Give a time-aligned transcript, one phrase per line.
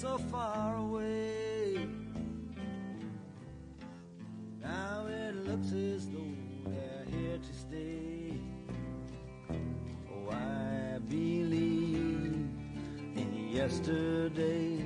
[0.00, 1.88] so far away.
[4.62, 6.36] Now it looks as though
[6.66, 8.38] they're here to stay.
[9.48, 12.46] Oh, I believe
[13.14, 14.84] in yesterday.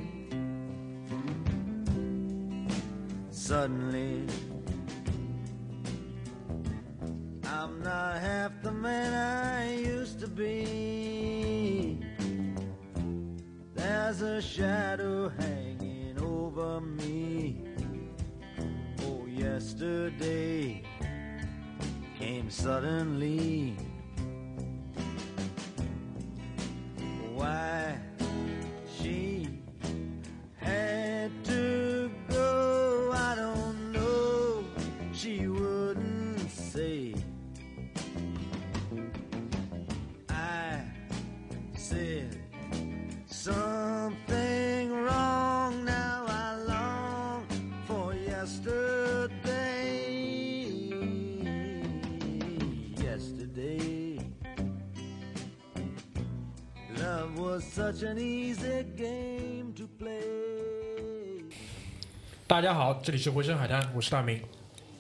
[3.31, 4.27] Suddenly,
[62.47, 64.41] 大家好，这里是回声海滩，我是大明。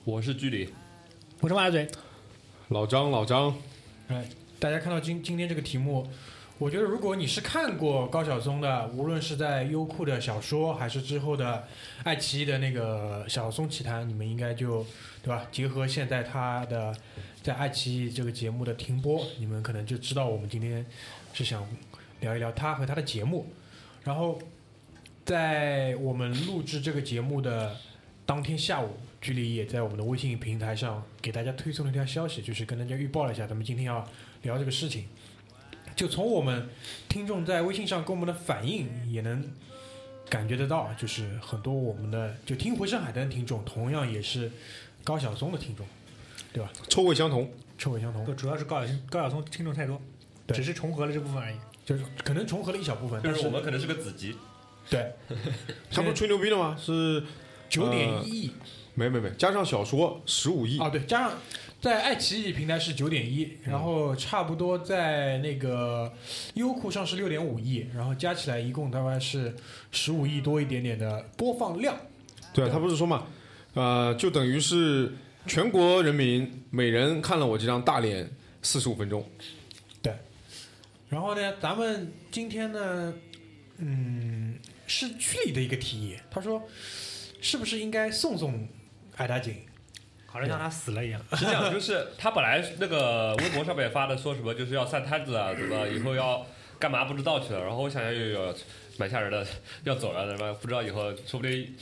[0.04, 0.68] 我是居里，
[1.40, 1.88] 我是马大嘴，
[2.68, 3.56] 老张，老张，
[4.08, 4.28] 哎，
[4.58, 6.06] 大家看到今今天这个题目，
[6.58, 11.66] 我觉得如果你是看过高晓松的，无论是在优酷的小说，还是之后的
[12.04, 14.84] 爱奇艺的那个《晓松奇谈》，你们应该就
[15.22, 15.46] 对吧？
[15.50, 16.94] 结合现在他的
[17.42, 20.84] 在爱奇艺这个节目的停播，你们可能就知道我们今天
[21.32, 21.66] 是想
[22.20, 23.46] 聊一聊他和他的节目。
[24.04, 24.40] 然后
[25.24, 27.76] 在我们录制这个节目的
[28.24, 34.08] 当天下午，距离也在我们的微信平台上给大家推送了一条消息，就是跟大家预报了一下，咱们今天要
[34.42, 35.06] 聊这个事情。
[35.94, 36.68] 就从我们
[37.08, 39.52] 听众在微信上跟我们的反应，也能
[40.30, 44.50] 感觉得到，就是很多我们的就听回声海滩的听众，同样也是
[45.04, 45.84] 高晓松的听众，
[46.52, 46.70] 对吧？
[46.88, 47.50] 臭味相同。
[47.76, 50.00] 臭味相同，主要是高晓松高晓松听众太多，
[50.46, 51.56] 对只是重合了这部分而已。
[51.90, 54.36] 就是可能重合了一小部分，就但是是我们可能是个子集，
[54.88, 55.10] 对
[55.90, 56.76] 他不是吹牛逼的吗？
[56.78, 57.20] 是
[57.68, 58.52] 九点一亿
[58.94, 61.32] 没没没，加上小说十五亿，啊，对，加上
[61.80, 66.12] 在爱奇艺平台是九点一，然后差不多在那个
[66.54, 69.52] 优酷上是六点五亿，然后加起来一共大概是
[69.90, 71.96] 十五亿多一点点的播放量。
[72.54, 73.26] 对啊，他不是说嘛，
[73.74, 75.12] 呃，就等于是
[75.44, 78.30] 全国人民每人看了我这张大脸
[78.62, 79.28] 四十五分钟。
[81.10, 83.12] 然后呢，咱们今天呢，
[83.78, 84.56] 嗯，
[84.86, 86.62] 是区里的一个提议，他说
[87.40, 88.66] 是不是应该送送
[89.16, 89.56] 艾达锦？
[90.24, 91.20] 好像像他死了一样。
[91.32, 96.46] 实际上，就是他本来那个微博上面发的说什么就是要散摊子啊，怎么以后要
[96.78, 97.60] 干嘛不知道去了。
[97.60, 98.54] 然后我想想有有
[98.96, 99.44] 蛮吓人的，
[99.82, 101.74] 要走了，什么不知道以后说不定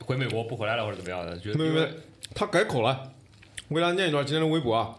[0.00, 1.38] 回美国不回来了或者怎么样的。
[1.38, 1.90] 觉得没没没，
[2.34, 3.10] 他改口了。
[3.68, 4.94] 我给大家念一段今天的微博啊，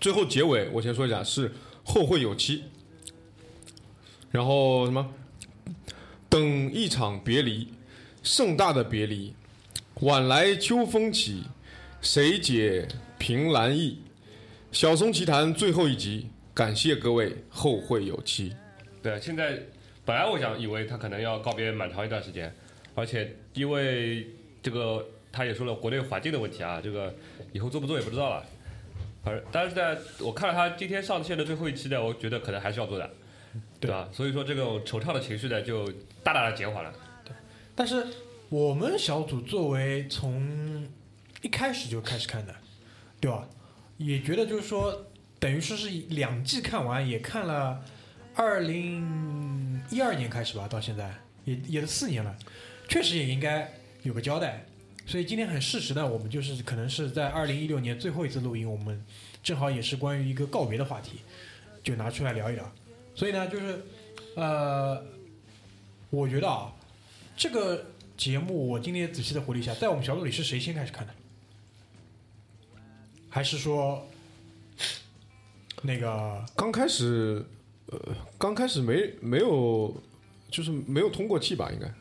[0.00, 1.52] 最后结尾我先说一下是
[1.84, 2.64] 后会有期，
[4.30, 5.12] 然后什么
[6.28, 7.68] 等一场别离，
[8.22, 9.34] 盛大的别离，
[10.00, 11.44] 晚来秋风起，
[12.00, 12.86] 谁解
[13.18, 14.02] 凭栏意？
[14.70, 18.54] 小松奇谈最后一集，感谢各位，后会有期。
[19.02, 19.58] 对，现在
[20.04, 22.54] 本来我想以为他可能要告别蛮长一段时间，
[22.94, 24.28] 而且因为
[24.62, 27.14] 这个他也说了国内环境的问题啊，这个
[27.52, 28.44] 以后做不做也不知道了。
[29.24, 33.10] 而但是在我看了他今天上线的最后一期呢，我觉得可能还是要做的，
[33.80, 34.08] 对吧？
[34.12, 35.90] 所以说这种惆怅的情绪呢，就
[36.22, 36.92] 大大的减缓了。
[37.24, 37.32] 对
[37.74, 38.06] 但是
[38.48, 40.88] 我们小组作为从
[41.42, 42.54] 一开始就开始看的，
[43.20, 43.48] 对吧？
[43.98, 45.06] 也觉得就是说，
[45.38, 47.84] 等于说是两季看完，也看了
[48.34, 52.36] 二零一二年开始吧，到现在也也是四年了，
[52.88, 53.72] 确实也应该
[54.02, 54.64] 有个交代。
[55.06, 59.04] 所以今天很适时的，我们就是可能是在二零一六年最后一次录音，我们
[59.42, 61.20] 正好也是关于一个告别的话题，
[61.82, 62.72] 就拿出来聊一聊。
[63.18, 63.84] 所以呢，就是
[64.36, 65.04] 呃，
[66.08, 66.72] 我觉得啊，
[67.36, 67.86] 这个
[68.16, 71.12] 节目我今天仔细的回了一下，在我们小组里是谁先开始看的？
[73.28, 74.06] 还是说
[75.82, 77.44] 那个刚开始，
[77.86, 77.98] 呃，
[78.38, 80.00] 刚开始没没有，
[80.48, 81.92] 就是没有通过气吧，应该。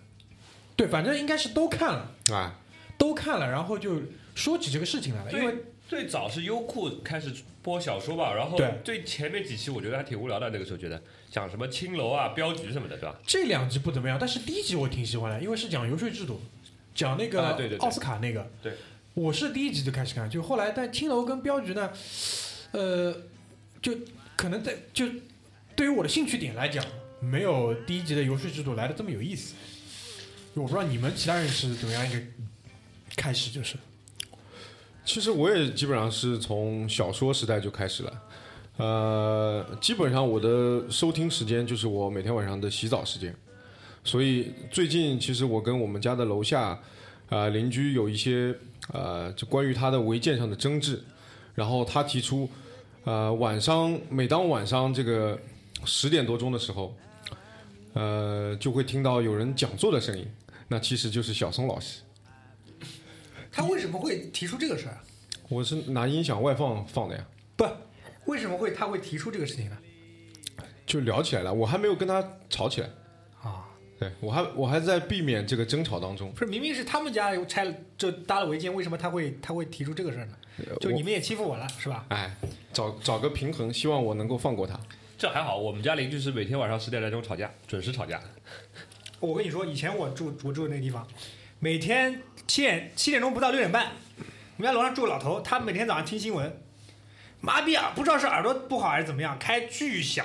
[0.75, 2.59] 对，反正应该是都看了，啊，
[2.95, 4.03] 都看了，然后就
[4.35, 5.55] 说起这个事情来了，因为
[5.87, 11.01] 最最早是优酷开始播小说吧，然后对最前面几期我觉得还挺无聊的，那个时候觉得
[11.31, 13.19] 讲什么青楼啊、镖局什么的，对吧？
[13.25, 16.39] 这两集不怎么样，但是第一集我挺喜欢的，因为是讲游说制度，
[16.93, 18.49] 讲那个奥斯卡那个。
[18.61, 18.73] 对
[19.15, 21.91] 我是第一集就开始看，就后来但青楼跟镖局呢，
[22.71, 23.15] 呃，
[23.81, 23.91] 就
[24.35, 25.07] 可能在就
[25.75, 26.85] 对于我的兴趣点来讲，
[27.19, 29.55] 没有第一集的游说制度来的这么有意思。
[30.53, 32.19] 我不知道你们其他人是怎么样一个
[33.15, 33.75] 开始，就是
[35.07, 38.21] 其实我也基本上是从小说时代就开始了，
[38.75, 43.33] 呃，基本上我的收听时间就是我每天晚上的洗澡时间，
[44.03, 46.77] 所以最近其实我跟我们家的楼下
[47.29, 48.53] 啊、邻居有一些
[48.91, 51.01] 呃，就关于他的违建上的争执，
[51.55, 52.49] 然后他提出，
[53.05, 55.39] 呃，晚上每当晚上这个
[55.85, 56.93] 十点多钟的时候，
[57.93, 60.27] 呃，就会听到有人讲座的声音，
[60.67, 62.01] 那其实就是小松老师。
[63.57, 65.03] 他为什么会提出这个事儿啊？
[65.49, 67.25] 我是拿音响外放放的呀，
[67.55, 67.65] 不，
[68.25, 69.77] 为什么会他会提出这个事情呢？
[70.85, 71.51] 就聊起来了。
[71.51, 72.89] 我还没有跟他吵起来，
[73.41, 73.65] 啊，
[73.97, 76.31] 对我还我还在避免这个争吵当中。
[76.33, 80.37] 不是，明明是他们家有拆了，就搭了违建，为什么他会他会提出这个事儿呢？
[80.79, 82.05] 就你们也欺负我了，是吧？
[82.09, 82.37] 哎，
[82.71, 84.79] 找找个平衡，希望我能够放过他。
[85.17, 88.21] 这还好，我们家邻居是每天晚上十点来钟吵架，准时吵架。
[89.19, 91.07] 我跟你说，以前我住我住的那个地方，
[91.59, 93.87] 每天七点七点钟不到六点半，
[94.57, 96.55] 我们家楼上住个老头，他每天早上听新闻，
[97.41, 100.23] 妈逼啊，不知道是耳朵不好还是怎么样，开巨响，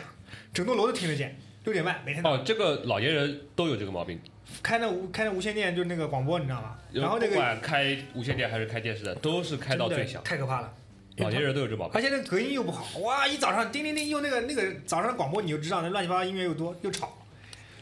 [0.52, 1.38] 整栋楼都听得见。
[1.64, 4.20] 六点半每天哦，这个老年人都有这个毛病，
[4.62, 6.76] 开那无开那无线电，就是那个广播，你知道吗？
[6.92, 10.22] 然后那个不管开无线电还是开电视的，都是开到最响。
[10.22, 10.70] 太可怕了。
[11.16, 11.94] 老年人都有这毛病。
[11.94, 13.26] 而且那隔音又不好，哇！
[13.26, 17.16] 一早上叮叮叮，用那个那个早上的广播，你就知道那乱七八糟音乐又多又吵，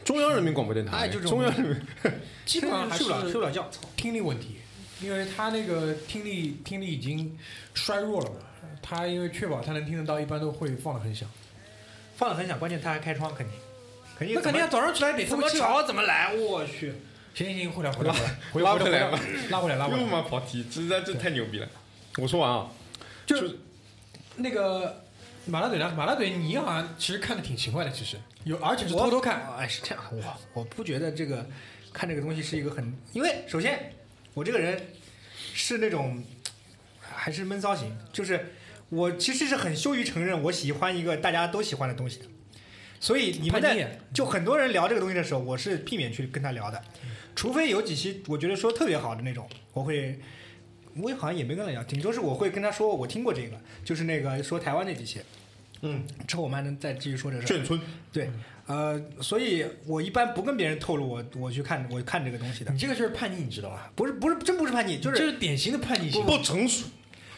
[0.03, 1.81] 中央人民广播电台，哎就中央人民
[2.45, 3.69] 基本上还睡不了睡不了觉。
[3.95, 4.57] 听力问题，
[5.01, 7.37] 因为他那个听力听力已经
[7.73, 8.37] 衰弱了嘛。
[8.81, 11.29] 他因为确保他能听得到，一般都会放的很响。
[12.15, 13.55] 放的很响，关键他还开窗，肯定
[14.17, 16.93] 肯定那肯定要早上起来得怎么吵怎么来，我去。
[17.33, 19.19] 行行行，回来回来回来，回拉回来回来吧
[19.49, 20.11] 拉回来拉回又来。
[20.11, 21.67] 嘛跑题，这这这太牛逼了。
[22.17, 22.69] 我说完啊，
[23.25, 23.37] 就
[24.35, 25.03] 那个
[25.45, 25.93] 马拉嘴呢？
[25.95, 29.41] 马拉嘴你好像其实看的挺勤快的，其实有，而且是偷偷看。
[29.57, 31.47] 哎，是这样，我我不觉得这个
[31.93, 33.93] 看这个东西是一个很，因为首先
[34.33, 34.81] 我这个人
[35.35, 36.23] 是那种
[36.99, 38.53] 还是闷骚型，就是
[38.89, 42.25] 我其实是很羞于承认我喜欢一个大家都喜欢的东西的，
[42.99, 46.81] 所以你们在就很多人聊这个东西的时候，我是避免去跟他聊的，
[47.35, 50.19] 除非有几期我觉得说特别好的那种，我会。
[50.93, 55.21] 我也好像也没跟他聊，顶多是我会跟他说我听过这个，就是那个说台湾那几期，
[55.81, 57.57] 嗯，之后我们还能再继续说这个事儿。
[57.57, 57.79] 眷村
[58.13, 58.29] 对，
[58.67, 63.91] 呃，所以我一般不跟别人透露我我去看我看这个东西的你，这个就是叛逆，你知道吧？
[63.95, 66.23] 不是不是真不是叛逆，就就是是典型的叛逆型。
[66.25, 66.85] 不成熟，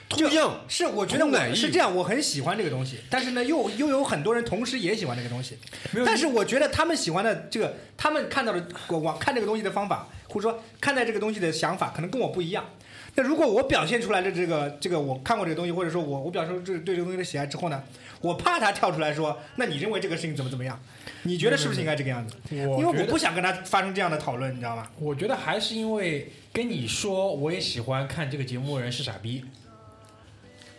[0.09, 0.29] 就
[0.67, 5.57] 是我觉得我是这样，我很喜欢这个东西，但是呢，又又有很多人同时也喜欢这个东西，
[6.05, 12.65] 但是我觉得他们喜欢的这个，他们看到的我往看这个东西的方法，或者说看待这个东西的想法，可能跟我不一样。
[13.15, 17.83] 那如果我表现出来的这个这个我看过这个东西，或者说我我表示这对这个东西的喜爱之后呢，
[18.21, 20.79] 我怕他跳出来说，那你认为这个事情怎么怎么样？
[21.23, 22.35] 你觉得是不是应该这个样子？
[22.51, 24.89] 我因为我不想跟他发生这样的讨论，你知道吗？
[24.99, 29.45] 我觉得还是因为跟你说我也喜欢看这个节目的人是傻逼。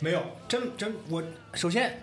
[0.00, 1.22] 没有，真真我
[1.54, 2.02] 首先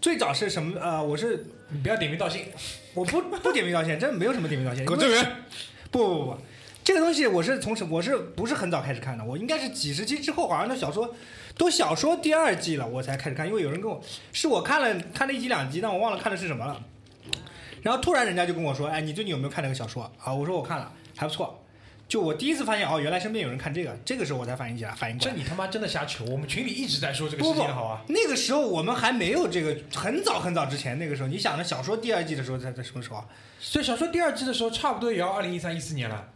[0.00, 0.80] 最早是什么？
[0.80, 2.46] 呃，我是你不要点名道姓。
[2.94, 4.84] 我不不点名道姓，真没有什么点名道歉。
[4.84, 5.24] 因为葛正元，
[5.90, 6.38] 不不不不，
[6.84, 9.24] 这个东西我是从什我是不是很早开始看的？
[9.24, 11.14] 我应该是几十集之后，好像那小说
[11.56, 13.46] 都小说第二季了，我才开始看。
[13.46, 16.82] 因为有人跟我，是我看了看了一集两集，但我忘了看的是什么了。
[17.82, 21.58] 然后突然人家就跟我说：“哎，你最近有没有看那个小说啊？”我说我看了，还不错。
[22.08, 25.32] 就我第一次发现哦，原来身边有人看这个，这个时候我才反应起来，反应过来。
[25.32, 26.24] 这你他妈真的瞎扯！
[26.24, 28.02] 我们群里一直在说这个事情好啊。
[28.08, 33.24] 那个时候我们还没有这个，很早很早之前，那个时候你想着小说第二季的时候在在什么时候啊？
[33.58, 36.28] 所以小说第二季的时候，差不多也要二零一三一四年了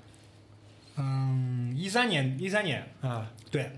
[0.97, 3.31] 嗯，一三年，一三年，啊。
[3.51, 3.71] 对。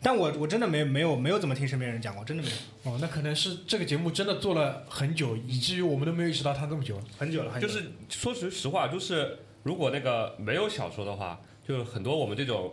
[0.00, 7.04] 但我我真的没没有没有怎么听身边人讲过，真的没有，哦，那可能是这个节目真的做了很久，以至于我们都没有意识到它这么久了。
[7.18, 12.72] 很久了，很久了就是说实实话，就是如果那个没有小说的话，就很多我们这种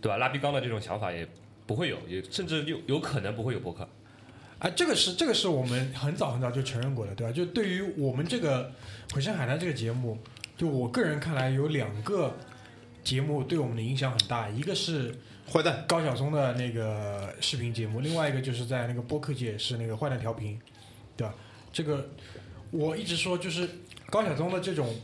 [0.00, 1.28] 对吧拉逼缸的这种想法也
[1.66, 3.86] 不会有，也甚至有有可能不会有博客。
[4.58, 7.32] 啊，这个是这个是我们很早很早就承认过的，对吧？
[7.34, 8.72] 就对于我们这个
[9.14, 10.16] 《回声海滩》这个节目，
[10.56, 12.34] 就我个人看来有两个
[13.04, 15.14] 节目对我们的影响很大，一个是
[15.50, 20.58] 坏蛋，高晓松的那个视频节目，另外一个就是在那个播客界是那个坏蛋调频，
[21.16, 21.34] 对吧？
[21.72, 22.10] 这个
[22.70, 23.68] 我一直说就是
[24.10, 24.94] 高晓松的这种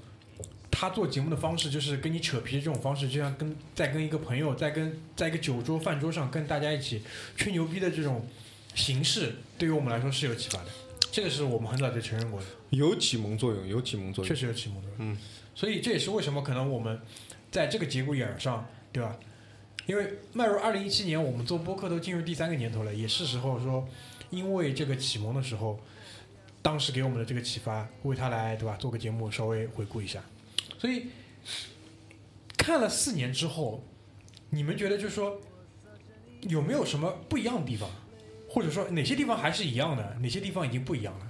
[0.71, 7.03] 他做节目的方式，就是跟你扯皮的这种方式，就像跟在跟一个朋友在跟在一个酒桌饭桌上跟大家一起
[7.37, 8.27] 吹牛逼的这种
[8.75, 10.67] 形式，对于我们来说是有启发的。
[11.11, 14.39] 这个是我们很早就承认过的，有启蒙作用，有启蒙作用确。
[14.39, 14.99] 实有启蒙作用。
[14.99, 15.19] 嗯，
[15.55, 17.01] 所以这也是为什么可能我们
[17.51, 19.17] 在这个节骨眼上，对吧？
[19.87, 23.89] 因为迈入二零一七年，我们做播客都进入第三个年头了，也是时候说，
[24.29, 25.81] 因为这个启蒙的时候，
[26.61, 30.23] 当时给我们的这个启发，为他来对吧做个节目稍微回顾一下。
[30.79, 31.07] 所以
[32.57, 33.83] 看了四年之后，
[34.51, 35.41] 你们觉得就是说
[36.43, 37.89] 有没有什么不一样的地方，
[38.51, 41.28] 或者说哪些地方还是一样的，哪些地方已经不一样了？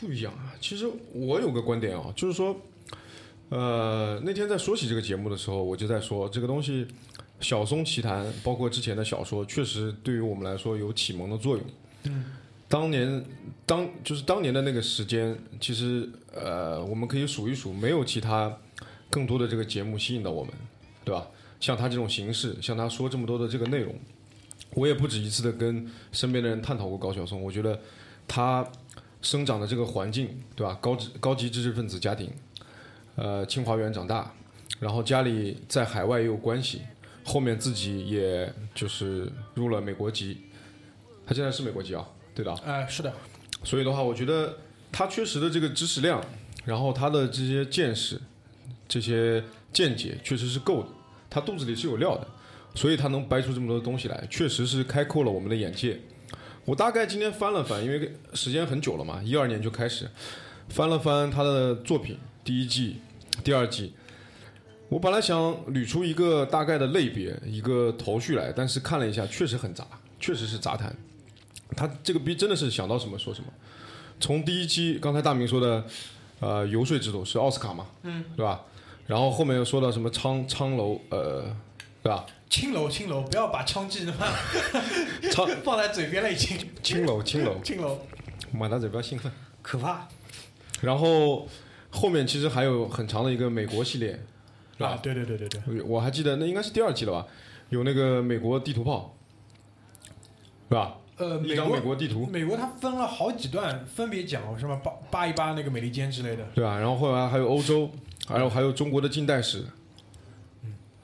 [0.00, 0.54] 不一样啊。
[0.60, 2.56] 其实我有个观点啊，就是说，
[3.50, 6.84] 呃，那天在说起这个节目的时候，我就在说这个东西，
[7.40, 11.64] 《小松奇谈》包括之前的小说，确实对于我们来说有启蒙的作用。
[12.04, 12.24] 嗯，
[12.66, 13.24] 当年
[13.66, 18.56] 当就是当年的那个时间，其实呃，我们可以数一数，没有其他
[19.10, 20.52] 更多的这个节目吸引到我们，
[21.04, 21.26] 对吧？
[21.60, 23.94] 像他这种形式，像他说这么多的这个内容，
[24.72, 27.78] 我也不止一次的跟身边的人探讨过高晓松，我觉得
[28.26, 28.66] 他
[29.22, 30.78] 生长的这个环境，对吧？
[30.80, 32.30] 高知高级知识分子家庭，
[33.16, 34.32] 呃，清华园长大，
[34.78, 36.82] 然后家里在海外也有关系，
[37.24, 40.38] 后面自己也就是入了美国籍，
[41.26, 42.60] 他现在是美国籍啊，对的啊。
[42.64, 43.12] 呃，是的，
[43.62, 44.58] 所以的话，我觉得
[44.90, 46.24] 他确实的这个知识量，
[46.64, 48.20] 然后他的这些见识、
[48.88, 50.88] 这些见解，确实是够的。
[51.28, 52.26] 他肚子里是有料的，
[52.74, 56.00] 所以他能掰出这么多东西来，确实是开阔了我们的眼界。
[56.64, 60.08] 我大概今天翻了翻，因为时间很久了嘛，一二年就开始
[60.68, 63.00] 翻了翻他的作品，第一季、
[63.42, 63.92] 第二季。
[64.88, 69.86] 我本来想捋出一个大概的类别、一个头绪来，但是看了一下，确实很杂，
[70.18, 70.94] 确实是杂谈。
[71.76, 73.46] 他这个逼真的是想到什么说什么。
[74.18, 75.84] 从第一期刚才大明说的，
[76.40, 78.62] 呃，游说制度是奥斯卡嘛，嗯，对吧？
[79.06, 81.44] 然后后面又说到什么昌昌楼，呃，
[82.02, 82.26] 对吧？
[82.50, 84.26] 青楼青楼，不要把枪记他妈
[85.30, 86.58] 昌放在嘴边了，已经。
[86.82, 87.96] 青楼青楼，青楼，
[88.52, 89.30] 马大嘴不要兴奋。
[89.62, 90.08] 可怕。
[90.80, 91.48] 然后
[91.90, 94.18] 后面其实还有很长的一个美国系列，
[94.78, 97.26] 啊，对对对对对，我还记得那应该是第二季了吧？
[97.68, 99.16] 有那个美国地图炮，
[100.68, 100.96] 是吧？
[101.18, 106.44] 呃，一张美国美国地图，美国它分了好几段，分别讲什么扒扒一扒那个美利坚之类的。
[106.54, 106.76] 对吧？
[106.78, 107.88] 然后后来还有欧洲，
[108.26, 109.64] 还有还有中国的近代史，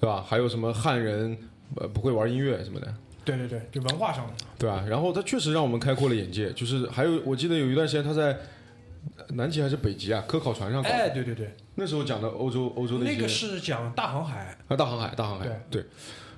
[0.00, 0.24] 对吧？
[0.26, 1.36] 还有什么汉人
[1.76, 4.32] 呃不会玩音乐什么的，对对对，就文化上的。
[4.58, 4.84] 对吧？
[4.88, 8.38] 然后他确实让我们开阔了眼界，就是还有我记得有一段时间他在
[9.30, 14.56] 南极还是北极啊科考船上搞，哎，对对对，那时候讲的欧洲欧洲的那个是讲大航海。
[14.68, 15.84] 啊，大航海，大航海，对，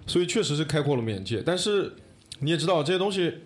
[0.06, 1.42] 所以确实是开阔了眼界。
[1.44, 1.92] 但是
[2.40, 3.38] 你也知道，这些东西，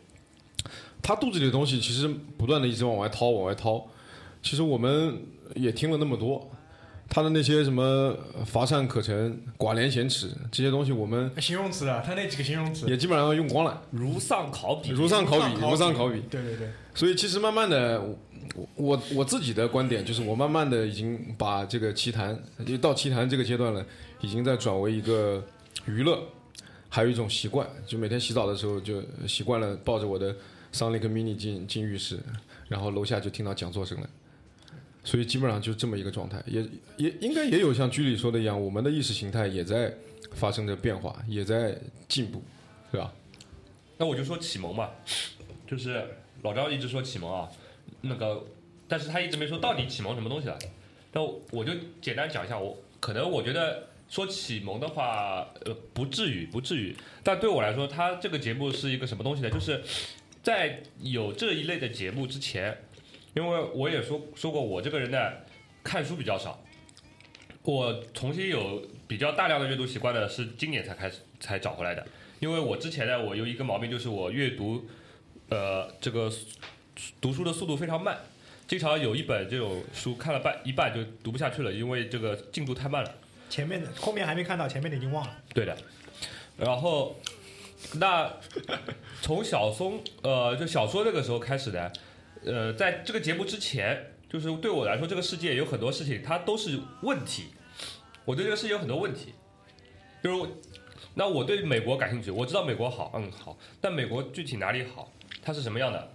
[1.02, 3.86] 他肚子里的东西其实不断的一直往外掏，往外掏。
[4.42, 5.22] 其实我们
[5.54, 6.50] 也听了那么多，
[7.14, 8.16] 他的那些什么
[8.46, 12.88] 乏善可陈、寡廉鲜耻这些东西，我们形容词啊，他那几个形容词。
[12.88, 16.22] 也基本上用光了，如丧考妣，如丧考妣，如丧考妣。
[16.30, 18.00] 对对对，所以其实慢慢的，
[18.54, 23.84] 我我我自己的观点就是，我慢慢的已经把这个奇谈，就到奇谈这个阶段了，
[24.22, 25.44] 已经在转为一个
[25.84, 26.18] 娱乐，
[26.88, 30.34] 还有一种习惯，就每天洗澡的时候就习惯了抱着我的
[30.72, 32.18] 桑尼克 mini 进进浴室，
[32.68, 34.08] 然后楼下就听到讲座声了。
[35.04, 36.64] 所以基本上就这么一个状态，也
[36.96, 39.92] 也应该也有像居里说的一样，我们的意识形态也在
[40.32, 41.76] 发生着变化，也在
[42.08, 42.42] 进步，
[42.90, 43.12] 对吧？
[43.98, 44.90] 那我就说启蒙嘛，
[45.66, 46.04] 就是
[46.42, 47.48] 老张一直说启蒙啊，
[48.00, 48.44] 那个，
[48.88, 50.58] 但是他一直没说到底启蒙什么东西了。
[51.12, 56.96] 那我就简单讲一下，我可能我觉得说启蒙的话，呃，不至于，不至于。
[57.22, 59.50] 但对我来说，他这个节目是一个什么东西呢？
[59.50, 59.82] 就是
[60.42, 62.76] 在有这一类的节目之前，
[63.34, 65.18] 因为我也说说过，我这个人呢，
[65.82, 66.62] 看书比较少。
[67.62, 72.04] 我重新有比较大量的阅读习惯呢，是今年才开始才找回来的。
[72.40, 74.84] 因为我之前呢，我有一个毛病，就是我阅读，
[75.48, 76.30] 呃，这个
[77.20, 78.18] 读书的速度非常慢，
[78.66, 83.14] 经常有一本这种书看了半一半就读不下去了，因为这个进度太慢了。
[83.48, 85.38] 前面的后面还没看到，前面的已经忘了。
[85.54, 85.76] 对的，
[86.56, 87.16] 然后
[87.94, 88.28] 那
[89.20, 91.92] 从小松呃就小说那个时候开始的，
[92.44, 97.46] 呃，在这个节目之前，就是对我来说，这个世界有很多事情它都是问题，
[98.24, 99.34] 我对这个世界有很多问题，
[100.22, 100.50] 就是
[101.14, 106.14] 那我对美国感兴趣，我知道美国好，嗯好，但美国具体哪里好，它是什么样的，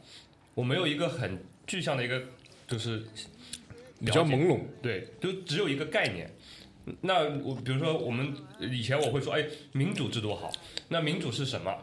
[0.54, 2.22] 我没有一个很具象的一个
[2.68, 3.04] 就是
[4.00, 6.30] 比较朦胧，对，就只有一个概念。
[7.02, 10.52] 那我比如说，我们以前我会说，哎，民主制度好。
[10.88, 11.74] 那民主是什么？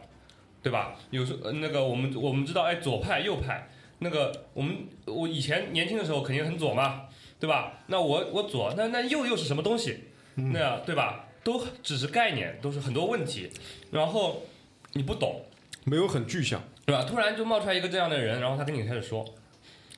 [0.63, 0.97] 对吧？
[1.11, 3.69] 有时候那个我们我们知道，哎，左派右派。
[3.99, 7.03] 那个我们我以前年轻的时候肯定很左嘛，
[7.39, 7.79] 对吧？
[7.87, 10.05] 那我我左，那那右又是什么东西？
[10.35, 11.27] 那样对吧？
[11.43, 13.49] 都只是概念，都是很多问题。
[13.91, 14.43] 然后
[14.93, 15.45] 你不懂，
[15.83, 16.61] 没有很具象。
[16.85, 17.03] 对吧？
[17.03, 19.25] 突然就冒出来一个这样的人，然后他跟你开始说，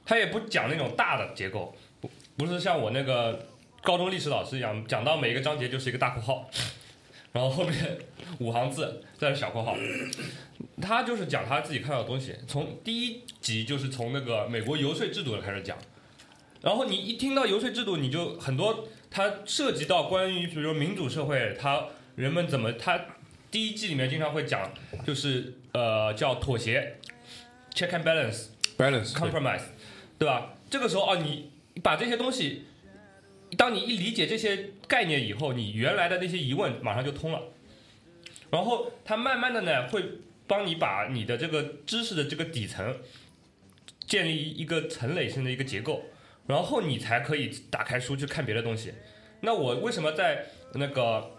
[0.06, 3.48] 他也不讲那种大的结构，不不是像我那个
[3.82, 6.50] 高中历史老师一样，讲到每一个章节就是一个大括号，
[7.38, 7.72] 然后后面
[8.39, 9.77] 五行字再是小括号。
[10.82, 15.77] 他就是讲他自己看到的东西，从第一集就是从那个美国游说制度开始讲，
[16.62, 23.00] 然后你一听到游说制度，你就很多它涉及到关于比如说民主社会，它人们怎么它
[23.51, 24.74] 第一季里面经常会讲，
[25.06, 26.98] 就是呃叫妥协
[27.75, 28.46] ，check and balance。
[28.79, 29.62] balance 对 compromise，
[30.17, 30.56] 对吧？
[30.72, 31.51] 这个时候啊，你
[31.84, 32.63] 把这些东西，
[33.56, 37.42] 当你一理解这些概念以后，你原来的那些疑问马上就通了。
[38.50, 40.04] 然后它慢慢的呢，会
[40.48, 42.98] 帮你把你的这个知识的这个底层
[44.06, 46.04] 建立一个层垒性的一个结构，
[46.48, 48.94] 然后你才可以打开书去看别的东西。
[49.42, 51.32] 那我为什么在那个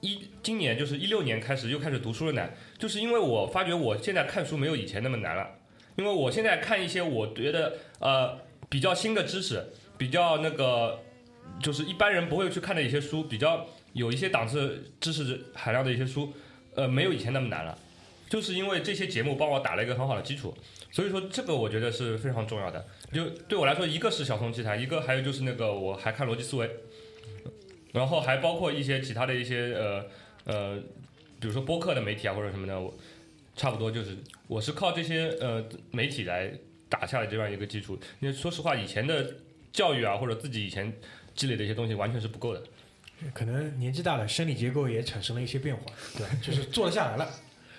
[0.00, 2.50] 一今年就是一六年开始又开始读书了呢？
[2.78, 5.56] 就是因为我发觉我现在看书没有以前那么难了。
[5.96, 8.38] 因为我现在看一些我觉得呃
[8.70, 11.00] 比较新的知识，比较那个
[11.62, 16.32] 就是一般人不会去看的一些书，比较有一些档次知识含量的一些书，
[16.74, 17.78] 呃，没有以前那么难了。
[18.28, 20.56] 就是因为这些节目帮我打了一个很好的基础，
[20.92, 22.86] 所以说这个我觉得是非常重要的。
[23.12, 26.70] 就对我来说，一个是小松奇谈，一个还有就是那个我还看逻辑思维，
[27.92, 30.06] 然后还包括一些其他的一些呃
[30.44, 30.78] 呃，
[31.40, 32.96] 比如说播客的媒体啊或者什么的，我
[33.56, 36.52] 差不多就是我是靠这些呃媒体来
[36.88, 37.98] 打下来这样一个基础。
[38.20, 39.38] 因为说实话，以前的
[39.72, 40.92] 教育啊或者自己以前
[41.40, 42.62] 积累的一些东西完全是不够的。
[43.32, 45.82] 可能年纪大了，生理结构也产生了一些变化，
[46.18, 47.30] 对，就是坐得下来了，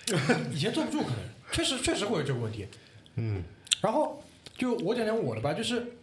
[0.52, 1.18] 以前坐不住，可能
[1.52, 2.66] 确实确实会有这个问题。
[3.14, 3.44] 嗯，
[3.80, 4.20] 然后
[4.56, 5.94] 就我讲讲我的吧，就是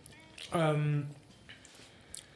[0.52, 1.10] 嗯，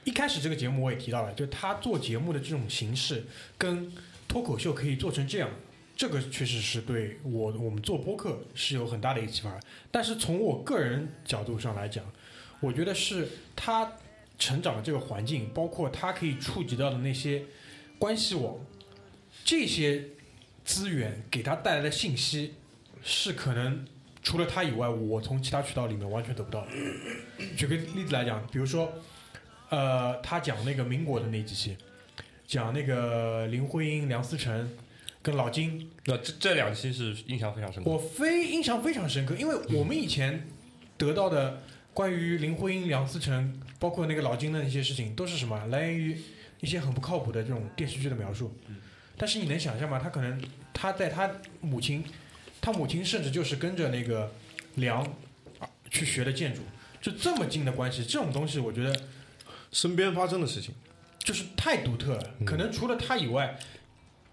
[0.04, 3.26] 一开始这个节目我也提到了，就他做节目的这种形式
[3.58, 3.90] 跟
[4.28, 5.50] 脱口秀可以做成这样，
[5.96, 9.58] 这个确实是对我我们做播客是有很大的一个启发。
[9.90, 12.06] 但是从我个人角度上来讲，
[12.60, 13.92] 我觉得是他
[14.44, 17.44] 成长的这个环境，包括他可以触及到的那些
[17.98, 18.58] 关系网，
[19.46, 20.04] 这些
[20.66, 22.56] 资源给他带来的信息，
[23.02, 23.86] 是可能
[24.22, 26.72] 除了他以外，我从其他渠道里面完全得不到的。
[27.56, 28.92] 举个例子来讲，比如说，
[29.70, 31.78] 呃，他讲那个民国的那几期，
[32.46, 34.70] 讲那个林徽因、梁思成
[35.22, 37.90] 跟老金，那这这两期是印象非常深刻。
[37.90, 40.46] 我非印象非常深刻，因为我们以前
[40.98, 41.64] 得到的
[41.94, 46.18] 关于林徽因、梁思成，包括那个老金的那些事情，都是什么来源于
[46.62, 48.58] 一些很不靠谱的这种电视剧的描述。
[49.18, 50.00] 但是你能想象吗？
[50.02, 50.42] 他可能
[50.74, 52.02] 他在他母亲，
[52.62, 54.32] 他母亲甚至就是跟着那个
[54.76, 55.04] 梁
[55.60, 56.62] 啊去学的建筑，
[57.02, 58.98] 就这么近的关系，这种东西我觉得
[59.74, 60.74] 身边发生的事情，
[61.20, 62.36] 就是太独特了。
[62.46, 63.60] 可能除了他以外，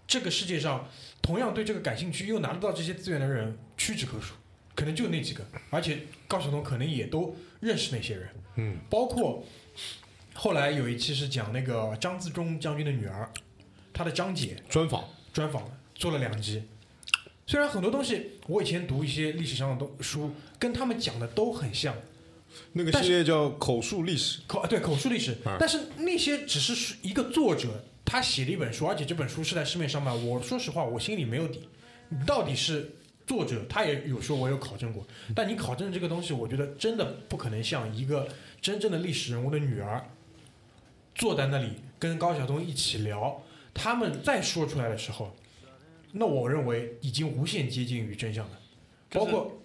[0.07, 0.87] 这个世界上
[1.21, 4.33] 同样对这个感兴趣又拿得到这些资源的人屈指可数，
[4.81, 5.45] 可能就那几个。
[5.69, 9.45] 而且高晓松可能也都认识那些人，嗯，包括
[10.33, 13.31] 后来有一期是讲那个张自忠将军的女儿，
[13.93, 16.63] 他的张姐专访，专访做了两集。
[17.45, 21.95] 虽然很多东西我以前读一些历史上的东书，跟他们讲的都很像，
[22.73, 30.11] 那个系列叫口述历史，口对口述历史啊，但是那些只是一个作者他写了一本书，而且这本书是在市面上卖。
[30.11, 31.69] 我说实话，我心里没有底，
[32.25, 32.95] 到底是
[33.31, 38.27] 作者他也有说我有考证过，但你考证这个东西，我觉得真的不可能像一个
[38.59, 40.05] 真正的历史人物的女儿
[41.15, 43.41] 坐在那里跟高晓松一起聊，
[43.73, 45.33] 他们再说出来的时候，
[46.11, 48.59] 那我认为已经无限接近于真相了。
[49.11, 49.61] 包括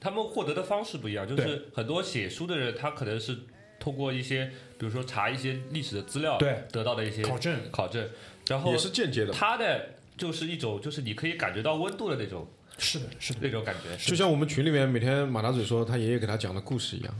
[0.00, 3.36] 他们获得的方式不一样，就是很多写书的人，他可能是
[3.78, 4.46] 通过一些，
[4.78, 6.64] 比如说查一些历史的资料，对。
[6.72, 8.08] 得到的一些考证，考证，
[8.48, 9.32] 然后也是间接的。
[9.34, 12.48] 他的就是一种，就是你可以感觉到温度的那种
[12.80, 13.96] 是的，是的，那种感觉。
[13.98, 17.14] 就像我们群里面每天马大嘴说他爷爷给他讲的故事一样，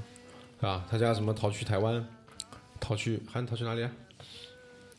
[0.59, 0.85] 是吧？
[0.91, 2.05] 他家什么逃去台湾，
[2.81, 3.91] 逃去还逃去哪里啊？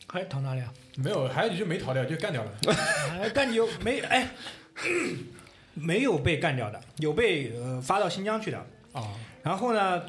[0.06, 0.72] 还，逃哪里啊？
[0.96, 2.52] 没有，还有一句没逃掉，就干掉了。
[3.20, 4.30] 哎，干你有没哎？
[5.74, 8.58] 没有被干掉的，有被呃发到新疆去的。
[8.92, 9.08] 啊，
[9.42, 10.02] 然后呢，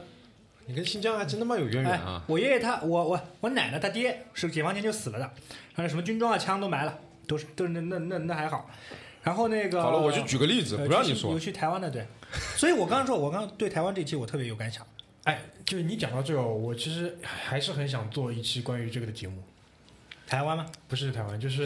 [0.66, 5.32] 你跟新疆还真他妈有渊源哎啊！，我爷爷他我我我奶奶他爹是解放前就死了的，
[5.76, 8.70] 然后什么军装啊枪都埋了，都是都是那那那那还好。
[9.24, 11.40] 然后那个好了，我就举个例子，呃不让你说去有。
[11.40, 12.06] 去台湾的对，
[12.58, 14.86] 所以我刚刚说，我刚刚对台湾这期我特别有感想。
[15.24, 19.42] 哎，就是你讲到这个，我其实还是很想做一期关于这个的节目，
[20.28, 20.66] 台湾吗？
[20.90, 21.66] 不是台湾，就是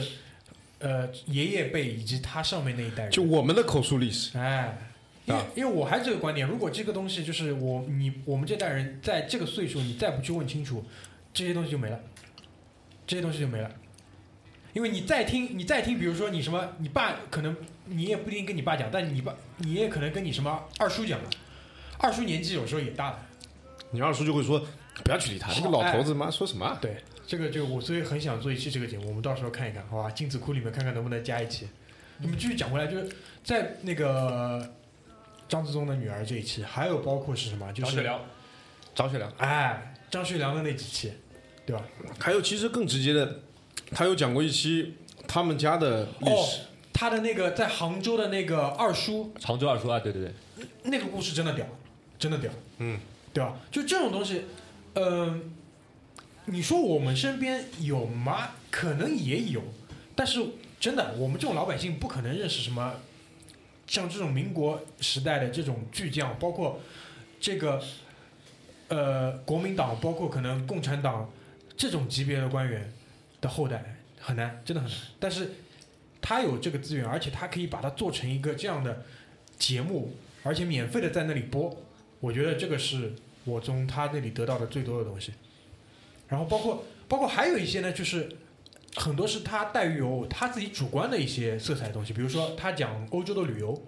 [0.78, 3.12] 呃爷爷辈以及他上面那一代人。
[3.12, 4.78] 就我们的口述历史，哎，
[5.26, 10.86] 因为啊因为我还是这个观点，如果这个东西就是我你我们这代人在这个岁数，你再不去问清楚，
[11.34, 12.00] 这些东西就没了，
[13.08, 13.72] 这些东西就没了。
[14.78, 21.30] 因为你再听，你再听，比如说你什么，你爸可能你也不一定跟你爸讲，但你爸你也可能跟你什么二叔讲了，
[21.98, 23.26] 二叔年纪有时候也大了。
[23.90, 24.64] 你二叔就会说
[25.04, 26.78] 不要去理他，这个老头子妈说什么啊？
[26.80, 30.12] 对，这个就我所以很想做一期这个节目，我们到时候看一看，好吧？
[30.12, 31.68] 精子库里面看看能不能加一期。
[32.20, 33.10] 你们继续讲回来，就是
[33.44, 34.72] 在那个
[35.50, 37.74] 张自忠的女儿这一期，还有包括是什么？
[37.74, 38.22] 就是张学良，
[38.94, 41.12] 张学良，哎，张学良的那几期，
[41.66, 41.84] 对吧？
[42.20, 43.40] 还有其实更直接的，
[43.92, 44.96] 他有讲过一期
[45.28, 46.62] 他们家的历哦史，，
[46.94, 51.66] 他的那个在杭州的那个二叔，常州二叔啊，对对对，那个故事真的屌，
[52.20, 53.00] 真的屌，嗯，
[53.34, 53.58] 对吧？
[53.72, 54.44] 就这种东西，
[54.96, 55.54] 嗯、
[56.46, 58.50] 你说我们身边有吗？
[58.70, 59.62] 可能也有，
[60.16, 60.46] 但是
[60.80, 62.96] 真的，我们这种老百姓不可能认识什么
[63.88, 66.80] 像这种民国时代的这种巨匠，包括
[67.40, 67.82] 这个
[68.90, 71.32] 呃国民党，包括可能共产党
[71.76, 72.92] 这种级别的官员
[73.42, 75.00] 的后代，很难，真的很难。
[75.20, 75.52] 但是
[76.22, 79.04] 他有这个资源，而且他可以把它做成一个这样的
[79.58, 81.84] 节目，而且免费的在那里播，
[82.20, 83.14] 我觉得这个是
[83.46, 85.34] 我从他那里得到的最多的东西。
[86.28, 88.30] 然后包括包括还有一些呢，就是
[88.96, 93.82] 很多是他带有他自己主观的一些色彩的东西，比如说他讲欧洲的旅游，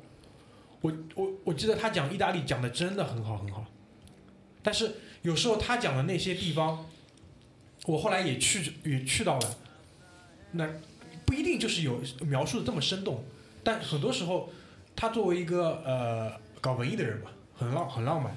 [0.82, 3.66] 我我我记得他讲意大利讲的真的很好很好，
[4.64, 6.89] 但是有时候他讲的那些地方，
[7.86, 9.56] 我后来也去也去到了，
[10.52, 10.70] 那
[11.26, 13.24] 不一定就是有描述的这么生动，
[13.64, 14.50] 但很多时候
[14.96, 18.36] 他作为一个呃搞文艺的人嘛，很浪很浪漫，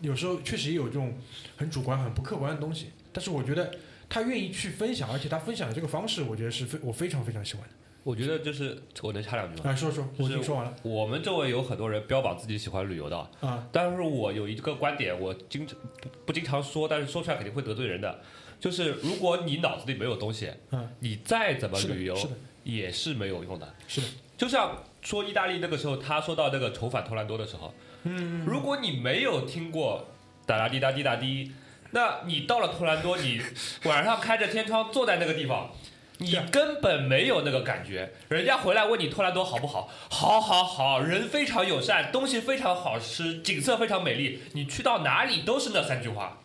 [0.00, 1.16] 有时候确实也有这种
[1.56, 3.72] 很主观很不客观的东西，但是我觉得
[4.08, 7.74] 他愿意去分享，而且他分享的这个方式，我觉得是非我非常非常喜欢的。
[8.04, 9.70] 我觉得就是我能插两句吗？
[9.70, 18.18] 啊，说说，我已经说完了我们周围有很多人标榜自己喜欢旅游的，啊，但是我有一个观点，我经常不不经常说，但是说出来肯定会得罪人的，
[18.60, 22.16] 就是如果你脑子里没有东西，嗯，你再怎么旅游
[22.64, 23.74] 也是没有用的。
[23.86, 27.72] 是的，就像说意大利那个时候，他说到那个重返托兰多的时候，
[28.04, 30.08] 嗯，如果你没有听过
[30.46, 31.52] 哒啦滴哒滴哒滴，
[31.92, 33.40] 那你到了托兰多，你
[33.84, 35.70] 晚上开着天窗坐在那个地方，
[36.18, 38.12] 你根本没有那个感觉。
[38.28, 46.40] 人家回来问你托兰多好不好，好好好，人非常友善，东西非常好吃，景色非常美丽，你去到哪里都是那三句话。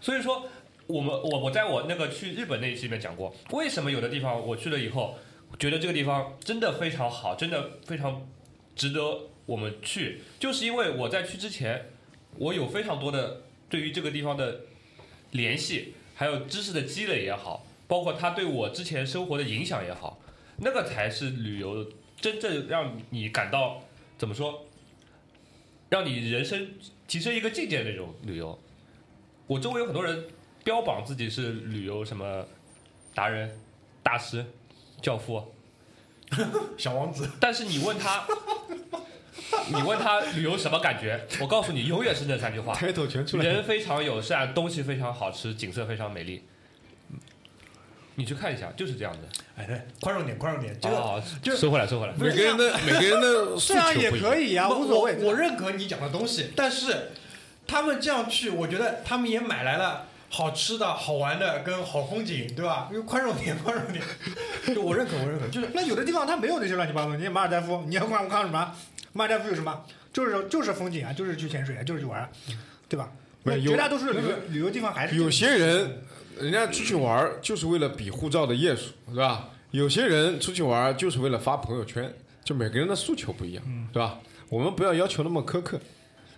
[0.00, 0.46] 所以说，
[0.86, 5.16] 我们我我在我那个去日本那一期里面讲过，为什么有的地方我去了以后，
[5.58, 8.28] 觉得这个地方真的非常好，真的非常
[8.74, 11.90] 值得我们去，就是因为我在去之前，
[12.38, 14.60] 我有非常多的对于这个地方的
[15.32, 20.20] 联系，还有知识的积累也好，包括它对我之前生活的影响也好，
[20.58, 23.82] 那个才是旅游真正让你感到
[24.16, 24.66] 怎么说，
[25.88, 26.68] 让你人生
[27.08, 28.58] 提升一个境界的那种旅游。
[29.46, 30.26] 我周围有很多人
[30.66, 32.44] 标榜自己是旅游什么
[33.14, 33.48] 达人、
[34.02, 34.44] 大师、
[35.00, 35.54] 教父，
[36.76, 38.26] 小王子，但是你问他，
[39.72, 41.24] 你问他旅游什么感觉？
[41.40, 43.44] 我告诉你，永远是那三句话：抬头全出来。
[43.44, 46.42] 人非常友善，东西非常好吃，景色非常美丽。
[47.10, 47.18] 嗯
[48.16, 49.20] 你去看一下，就是这样的。
[49.56, 52.14] 哎，对，宽容点，宽容点，这个哦，就收回来，收回来。
[52.18, 55.16] 每个人的每个人的 诉这样也求不一样可以啊，无所谓。
[55.20, 57.12] 我我认可你讲的东西，但是
[57.68, 62.88] 他们这样去，我觉得他们也买来了好吃的好玩的跟好风景，对吧？
[62.90, 64.04] 因 为宽容点，宽容点，
[64.74, 68.72] 就我认可，我认可，就是那有的地方它没有那些乱七八糟，你马尔代夫，你要看我看什么？
[69.12, 69.84] 马尔代夫有什么？
[70.12, 72.28] 就是就是风景啊，就是去潜水啊，就是去玩啊，
[72.88, 73.10] 对吧？
[73.44, 76.02] 那没有绝大多数旅游旅游地方还是有些人，
[76.40, 79.50] 人家出去玩就是为了比护照的页数，对吧？
[79.70, 82.12] 有些人出去玩就是为了发朋友圈，
[82.44, 83.62] 就每个人的诉求不一样，
[83.92, 84.18] 对吧？
[84.48, 85.78] 我们不要要求那么苛刻，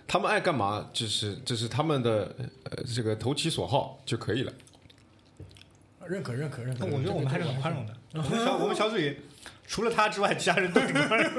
[0.08, 4.52] 他们爱干嘛，就是就是他们的呃这个投其所好就可以了。
[6.08, 6.86] 认可，认可，认可。
[6.86, 7.84] 我觉得我们还是很宽容。
[8.14, 8.30] 容的。
[8.30, 9.18] 我们小我们小组里
[9.66, 11.32] 除了他之外，其他人都挺宽容。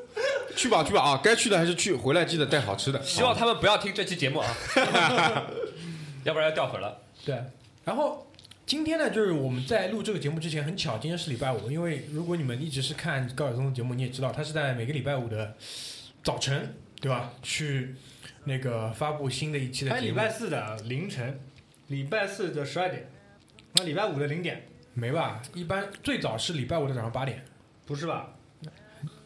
[0.56, 3.02] 去吧去吧啊，该去的还是去，回来记得带好吃的。
[3.02, 4.56] 希望他们不要听这期节目啊，
[6.24, 7.02] 要不然要掉粉了。
[7.26, 7.38] 对，
[7.84, 8.26] 然后
[8.64, 15.54] 今天呢，就是我们在录这个节目之前，很巧，今天是礼拜五，因为如果你们一直是看高晓松的节目，你也知道，他是在每个礼拜五的
[16.22, 17.32] 早晨，对吧？
[17.42, 17.94] 去
[18.44, 20.00] 那个发布新的一期的节目。
[20.00, 21.40] 还礼拜四的凌晨，
[21.88, 23.08] 礼拜四的十二点，
[23.74, 25.42] 那礼拜五的零点，没吧？
[25.54, 27.44] 一般最早是礼拜五的早上八点。
[27.86, 28.30] 不是吧？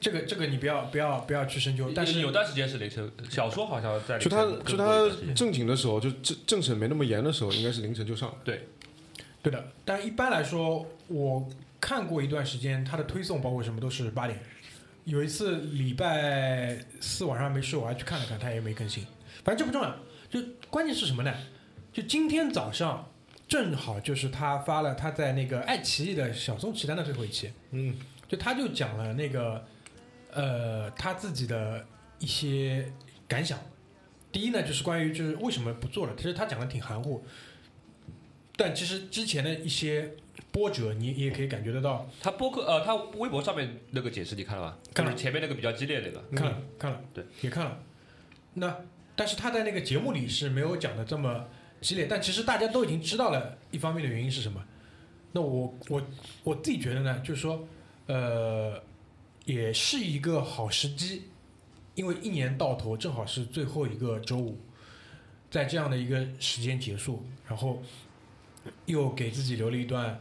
[0.00, 8.66] 这个这个你不要不要不要去深究，但是有段时间是凌晨，小说好像在就他就他正经的时候，就政政审没那么严的时候，应该是凌晨就上对。
[9.40, 9.64] 对的。
[9.84, 11.48] 但一般来说，我
[11.80, 14.40] 看过一段时间，它的推送包括什么都是八点。
[15.08, 19.06] 有一次礼拜四晚上没睡，我还去看了看，他也没更新。
[19.42, 19.96] 反正这不重要，
[20.28, 21.34] 就关键是什么呢？
[21.90, 23.10] 就今天早上
[23.48, 27.96] 正好就是他发了他在那个爱奇艺的小松奇谈的最后一期，嗯，
[28.28, 29.64] 就他就讲了那个
[30.30, 31.86] 呃他自己的
[32.18, 32.92] 一些
[33.26, 33.58] 感想。
[34.30, 37.24] 第一呢，就是关于就是为什么不做了，其实他讲的挺含糊，
[38.56, 40.14] 但其实之前的一些
[40.52, 42.08] 波折，你你也可以感觉得到。
[42.20, 44.78] 他播客呃，他微博上面那个解释你看了吗？
[44.94, 46.22] 看了前面那个比较激烈那个。
[46.36, 47.78] 看了看了，对，也看了。
[48.54, 48.76] 那
[49.14, 51.46] 但是他在那个节目里是没有讲的这么
[51.80, 54.64] 激烈，但其实大家都已经知道了一方面的原因是什么。
[55.32, 56.02] 那我我
[56.44, 57.68] 我自己觉得呢，就是说，
[58.06, 58.82] 呃，
[59.44, 61.24] 也是一个好时机，
[61.94, 64.58] 因为一年到头正好是最后一个周五，
[65.50, 67.82] 在这样的一个时间结束，然后
[68.86, 70.18] 又给自己留了一段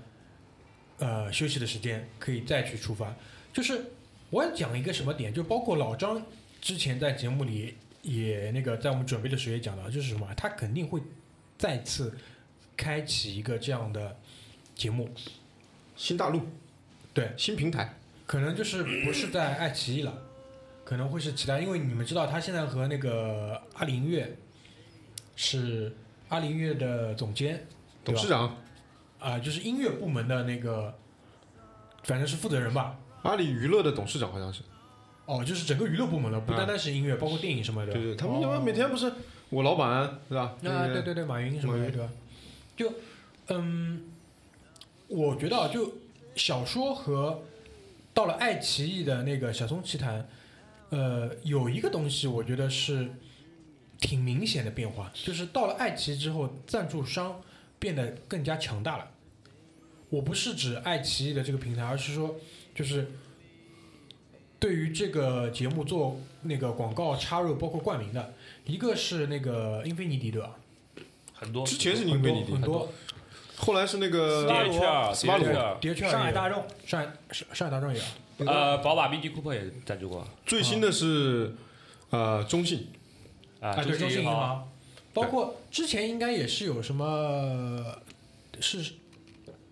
[1.00, 3.16] 呃休息的时间，可以再去出发。
[3.54, 3.86] 就是
[4.30, 6.26] 我要讲一个什么点，就包括老张
[6.62, 11.02] 之前在节目里也那个在我们准备的时候也讲到，就是什么，他肯定会
[11.58, 12.16] 再次
[12.76, 14.16] 开启一个这样的
[14.76, 15.10] 节目，
[15.96, 16.42] 新大陆，
[17.14, 20.22] 对，新平台，可能就是不是在爱奇艺了，
[20.84, 24.38] 可能会是其他，因为你们知道他现在和那个阿里音乐
[25.36, 25.96] 是
[26.30, 27.66] 阿里音乐的总监，
[28.04, 28.56] 董事长，
[29.20, 30.94] 啊、就是音乐部门的那个，
[32.04, 33.00] 反正是负责人吧。
[33.24, 34.62] 阿里娱乐的董事长好像是，
[35.26, 37.92] 哦，就是整个娱乐部门了，不啊单单是音乐，包括电影什么的。
[37.92, 39.12] 对对，他们哦他们每天不是
[39.50, 40.42] 我老板是吧？
[40.42, 42.10] 啊，那个对对对，马云什么马云的，对吧？
[42.78, 42.94] 就
[43.48, 44.04] 嗯，
[45.08, 45.96] 我觉得啊，就
[46.36, 47.42] 小说和
[48.14, 50.22] 到了爱奇艺的那个《小松奇谈》，
[50.90, 53.10] 呃，有一个东西我觉得是
[54.00, 57.42] 挺明显的变化，就是到了爱奇艺之后，赞助商
[57.80, 59.12] 变得更加强大了。
[60.10, 62.36] 我不是指爱奇艺的这个平台，而是说，
[62.74, 63.12] 就是
[64.60, 68.34] 对于这个节目做那个广告插入，包括冠名的，
[68.66, 70.56] 一个是那个英菲尼迪对吧？
[71.34, 72.90] 很多之前是英菲尼迪很，多，
[73.58, 78.00] 后来是那个 DHL 斯巴鲁 DHL 上海大众，上海上上海大众也
[78.40, 80.28] 有，呃，宝马、Mini Cooper 也赞助过。
[80.46, 81.54] 最新的是
[82.10, 82.88] 呃中信，
[83.60, 84.72] 啊，啊，对，中信银行行，
[85.22, 88.00] 包括之前应该也是有什么
[88.60, 88.94] 是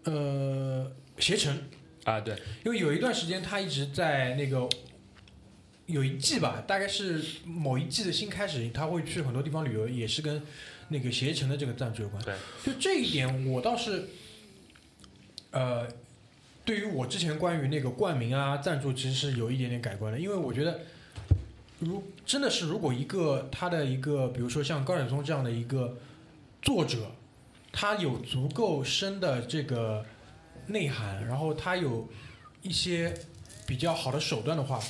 [0.04, 1.58] 呃携程，
[2.04, 4.68] 啊，对，因为有一段时间他一直在那个
[5.86, 10.42] 有一季吧，大概是某一季的新开始，他会去很多地方旅游，也是跟
[10.90, 12.24] 那个携程的这个赞助有关。
[12.24, 14.10] 对，就这一点我倒是
[15.52, 15.88] 呃。
[16.66, 20.80] 对于我之前关于那个冠名啊、赞助，其实是有一点点改观的，因为我觉得，
[21.80, 25.98] 如真的是如果一个他的一个，比如说像高晓松这样的一个
[26.62, 27.12] 作者，
[27.72, 30.06] 他有足够深的这个
[30.68, 32.08] 内涵，然后他有
[32.62, 33.14] 一些
[33.68, 34.82] 比较好的手段的话，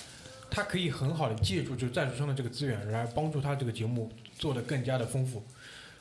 [0.50, 5.44] 他可以很好的借助就赞助商的这个资源，来帮助他这个节目做得更加的丰富。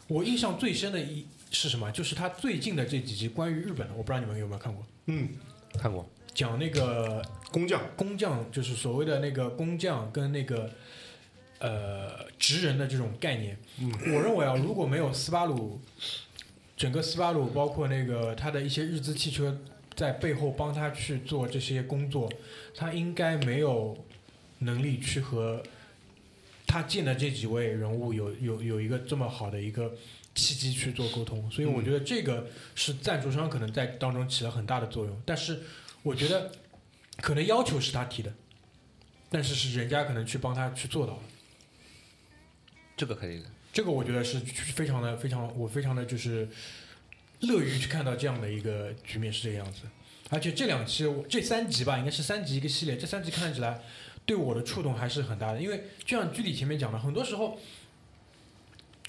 [0.07, 1.91] 我印象最深的一是什么？
[1.93, 5.31] 就是他最近的这几集关于日本的，我不知道你们有没有看过，嗯，
[5.79, 10.69] 看过，讲那个工匠，工匠，就是所谓的那个工匠跟那个
[11.61, 13.57] 呃职人的这种概念。
[13.79, 15.81] 嗯我认为啊，如果没有斯巴鲁，
[16.77, 19.57] 整个斯巴鲁包括那个他的一些日资汽车
[19.95, 22.29] 在背后帮他去做这些工作，
[22.75, 23.97] 他应该没有
[24.59, 25.63] 能力去和
[26.67, 29.95] 他见的这几位人物有有有一个这么好的一个
[30.35, 31.49] 契机去做沟通。
[31.49, 35.61] 所以我觉得这个是赞助商可能在当中起了很大的作用，但是
[36.05, 36.53] 我觉得。
[37.19, 38.35] 可能要求是他提的，
[39.31, 41.23] 但是是人家可能去帮他去做到了。
[42.97, 43.45] 这个可以的。
[43.73, 46.49] 这个我觉得是非常的非常，我非常的就是
[47.43, 49.83] 乐于去看到这样的一个局面是这个样子。
[50.29, 53.81] 而且这两期我这三集吧，应该是三集一个系列，这三集看起来
[54.27, 55.63] 对我的触动还是很大的。
[55.63, 57.57] 因为就像居里前面讲的，很多时候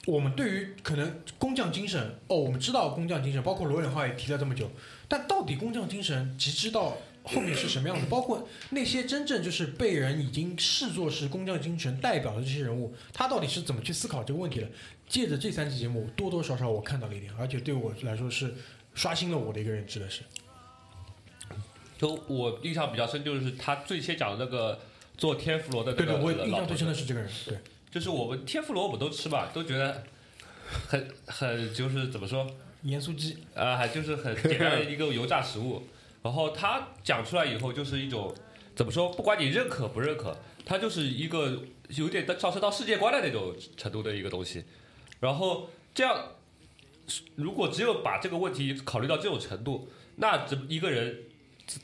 [0.05, 4.69] 我们对于可能工匠精神，哦，我们知道工匠精神，包括罗永浩也提了这么久，
[5.07, 8.05] 但到底工匠精神极致到后面是什么样子？
[8.09, 14.67] 包括那些真正就是被人已经视作是工匠精神代表的这些人物，他到底是怎么去思考这个问题的？
[15.07, 18.53] 借着这三期节目，多多少少我看到了一点，而且对我来说是
[18.93, 20.21] 刷新了我的一个认知的是。
[21.97, 24.79] 就我印象比较深，就是他最先讲的那个
[25.17, 27.29] 做天妇罗的那个对对，我印象最深的是这个人。
[27.45, 27.57] 对，
[27.89, 30.03] 就是我们天妇罗我们都吃吧，都觉得
[30.89, 32.45] 很很就是怎么说，
[32.85, 35.83] 盐酥鸡，啊，就是很 简单的一个油炸食物。
[36.23, 38.33] 然后他讲出来以后，就是一种
[38.75, 39.09] 怎么说？
[39.09, 44.63] 不管你认可不认可，它就是一个有点上升到世界观的那种程度的一个东西。
[45.19, 46.31] 然后这样，
[47.35, 51.23] 如果只有把这个问题考虑到这种程度，那这一个人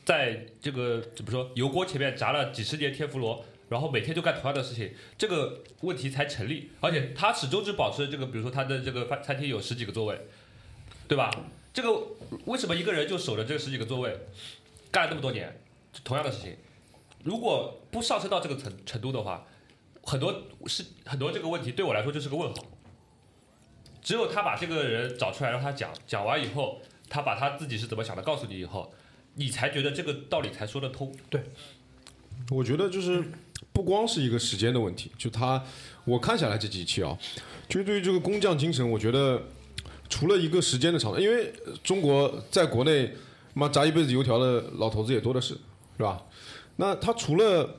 [0.03, 6.71] 在这个怎么说油锅前面炸了几十年天妇罗，然后每天就干同样的事情，这个问题才成立。
[6.79, 10.19] 而且他始终只保持这个，比如说他的这个饭餐厅有十几个座位，
[11.11, 11.29] 对吧？
[11.73, 11.91] 这个
[12.45, 14.17] 为什么一个人就守着这十几个座位，
[14.89, 15.59] 干了那么多年
[16.05, 16.55] 同样的事情？
[17.25, 19.45] 如果不上升到这个程程度的话，
[20.03, 22.63] 很多是很多这个问题对我来说就是个问号。
[24.01, 28.93] 只有他把这个人找出来让他讲，讲完以后，他把他自己是怎么想的告诉你以后，
[29.33, 31.13] 你才觉得这个道理才说得通。
[31.29, 31.43] 对
[32.51, 33.21] 我觉得就是
[33.73, 35.61] 不光是一个时间的问题，就他
[36.05, 37.17] 我看下来这几期啊，
[37.67, 39.43] 就对于这个工匠精神，我觉得
[40.11, 43.11] 除了一个时间的长，因为中国在国内
[43.53, 45.55] 妈炸一辈子油条的老头子也多的是，
[45.97, 46.21] 是吧？
[46.75, 47.77] 那他除了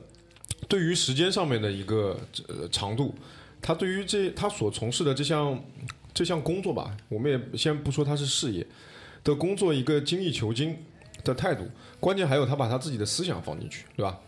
[0.67, 2.17] 对于时间上面的一个
[2.47, 3.13] 呃长度，
[3.61, 5.63] 他对于这他所从事的这项
[6.11, 8.65] 这项工作吧，我们也先不说他是事业
[9.23, 10.75] 的工作，一个精益求精
[11.23, 11.63] 的态度，
[11.99, 14.19] 关键还有他把他自己的思想放进去，对吧？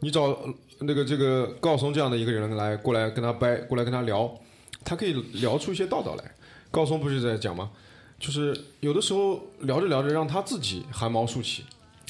[0.00, 0.38] 你找
[0.78, 4.32] 那个这个高晓松这样的一个人来过来跟他掰，过来跟他聊，
[4.84, 6.24] 他可以聊出一些道道来。
[6.70, 7.70] 高松不是在讲吗？
[8.18, 11.64] 就是有的时候聊着聊着，让他自己汗毛竖起，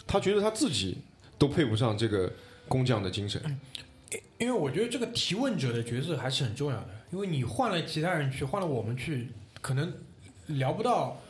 [0.07, 0.99] 他觉得他自己
[1.37, 2.33] 都配不上这个
[2.67, 3.61] 工匠的精神。
[4.39, 9.29] 因为我觉得这个提问者的角色还是很重要的，因为你换了其他人去，换了我们去，
[9.61, 9.93] 可能
[10.47, 11.21] 聊不到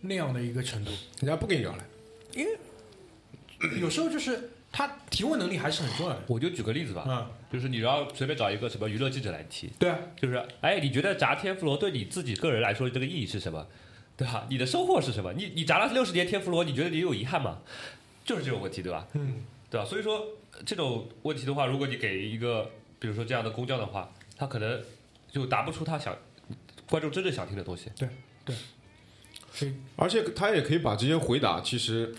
[0.00, 0.90] 那样的一个程度。
[1.20, 1.84] 人家不跟你聊了，
[2.34, 2.58] 因为
[3.80, 6.22] 有时候就是他提问能力还是很重要的。
[6.26, 13.64] 我就举个例子吧，啊、就是你要随便找一个什么娱乐记者来提，对啊，就是哎，你觉得砸天妇罗对你自己个人来说这个意义是什么？
[14.16, 14.44] 对吧？
[14.50, 15.32] 你的收获是什么？
[15.34, 17.58] 你你砸了六十年天妇罗，你觉得你有遗憾吗？
[18.24, 19.06] 就是这种问题，对吧？
[19.12, 19.86] 嗯，对吧？
[19.86, 20.18] 所以说
[20.50, 24.82] 呃这种问题的话，如果你给一个比如说这样的工匠的话，他可能
[25.30, 26.12] 就答不出他想
[26.90, 27.88] 观众真正想听的东西。
[29.52, 32.12] 所以而且他也可以把这些回答其实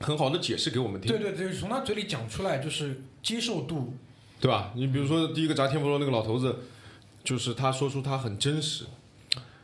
[0.00, 3.94] 很好的解释给我们听对，对对，从他嘴里讲出来就是接受度，
[4.44, 4.70] 对吧？
[4.74, 6.54] 你比如说第一个炸天妇罗那个老头子，
[7.24, 8.84] 就是他说出他很真实，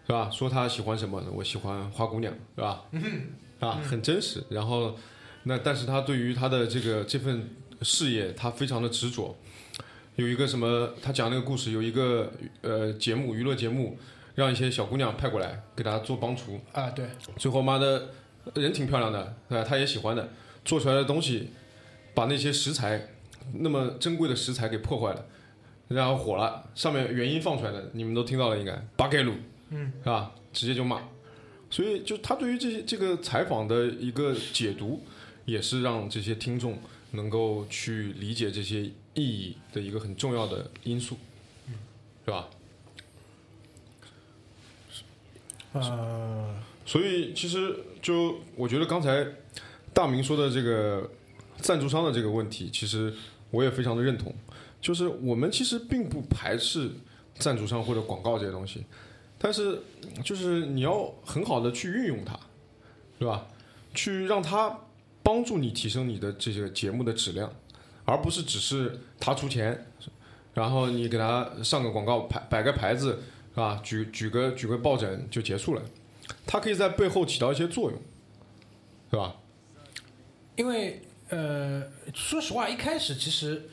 [0.06, 0.30] 是吧？
[0.30, 2.84] 说他喜欢什么，我喜欢花姑娘，是吧？
[3.58, 4.42] 啊，很真实。
[4.48, 4.96] 然后
[5.42, 7.50] 那但是他对于他的这个这份
[7.82, 9.36] 事业，他非常的执着。
[10.16, 13.98] 有一个什么，他讲那个故事，有一个呃节目娱乐节目，
[14.34, 17.04] 让一些小姑娘派过来给他做帮厨，啊，对，
[17.36, 18.08] 最后妈的
[18.54, 20.30] 人挺漂亮的，啊，他也喜欢的，
[20.64, 21.50] 做出来的东西
[22.14, 23.06] 把那些食材
[23.54, 25.26] 那么珍贵的食材给破坏了，
[25.88, 29.34] 然后火了，上面原因放出来的，你们都听到了应该，巴盖鲁，
[29.70, 30.32] 嗯，是吧？
[30.52, 31.00] 直接就骂，
[31.70, 35.02] 所以就他对于这些这个采访的一个解读，
[35.44, 36.78] 也是让这些听众
[37.12, 38.82] 能够去理解这些
[39.14, 41.16] 意义的一个很重要的因素，
[41.68, 41.74] 嗯
[42.24, 42.48] 是吧？
[45.72, 49.24] 呃，所以其实就我觉得刚才
[49.94, 51.08] 大明说的这个
[51.60, 53.14] 赞助商的这个问题，其实
[53.50, 54.34] 我也非常的认同。
[54.80, 56.90] 就是我们其实并不排斥
[57.38, 58.84] 赞助商或者广告这些东西，
[59.38, 59.82] 但是
[60.24, 62.38] 就是你要很好的去运用它，
[63.18, 63.46] 对吧？
[63.94, 64.78] 去让它
[65.22, 67.52] 帮助你提升你的这个节目的质量，
[68.04, 69.86] 而不是只是他出钱，
[70.54, 73.18] 然后你给他上个广告牌摆个牌子，
[73.52, 73.80] 是吧？
[73.84, 75.82] 举举个举个抱枕就结束了。
[76.46, 78.00] 它可以在背后起到一些作用，
[79.10, 79.36] 对吧？
[80.56, 83.68] 因为呃，说实话，一开始其实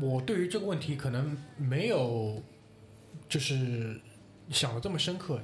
[0.00, 2.40] 我对于这个问题可能没有
[3.28, 4.00] 就是
[4.50, 5.40] 想的这么深刻，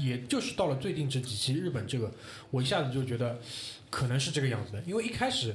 [0.00, 2.12] 也就是到了最近这几期日本这个，
[2.50, 3.38] 我一下子就觉得
[3.90, 4.80] 可能是这个样子的。
[4.82, 5.54] 因为一开始，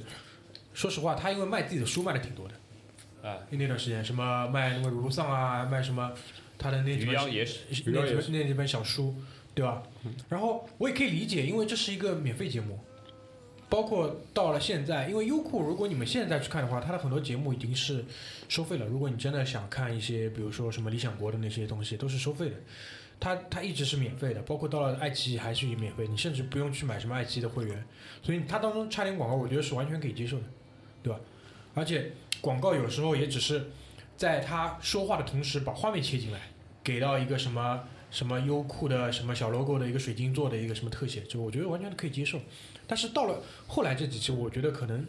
[0.74, 6.12] 说实话，他因为卖自己的书卖的挺多的，啊，那段时间什么卖那个鲁鲁桑啊，卖什么
[6.58, 9.14] 他的那几渔本那几本那几本小书，
[9.54, 9.82] 对吧？
[10.28, 12.78] 然后我也可以理解，因为这是一个免费节目，
[13.76, 18.02] 包括到了现在，因为优酷，如果你们现在去看的话，它的很多节目已经是
[18.48, 18.86] 收费了。
[18.86, 22.56] 如果你真的想看一些，比如说什么理想国的那些东西，都是收费的。
[23.20, 27.84] 它它一直是免费的，包括到了爱奇艺还是以免费，你甚至不用去买什么爱奇艺的会员，
[28.22, 30.44] 所以它当中插点广告，我觉得是完全可以接受的，
[31.02, 31.20] 对吧？
[31.74, 33.68] 而且广告有时候也只是
[34.16, 36.40] 在他说话的同时把画面切进来，
[36.82, 42.40] 给到一个什么什么优酷的什么小 logo 的一个水晶做的一个什么特写，就我觉得完全可以接受。
[42.86, 45.06] 但是到了后来这几期，我觉得可能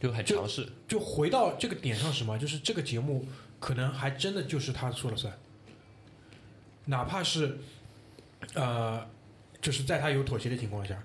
[0.00, 0.68] 就很强势。
[0.88, 2.38] 就回到这个点上什么？
[2.38, 3.26] 就是这个节目
[3.60, 5.32] 可能还真的就是他说了算，
[6.86, 7.58] 哪怕是
[8.54, 9.08] 呃，
[9.60, 11.02] 就是在他有妥协的情况下。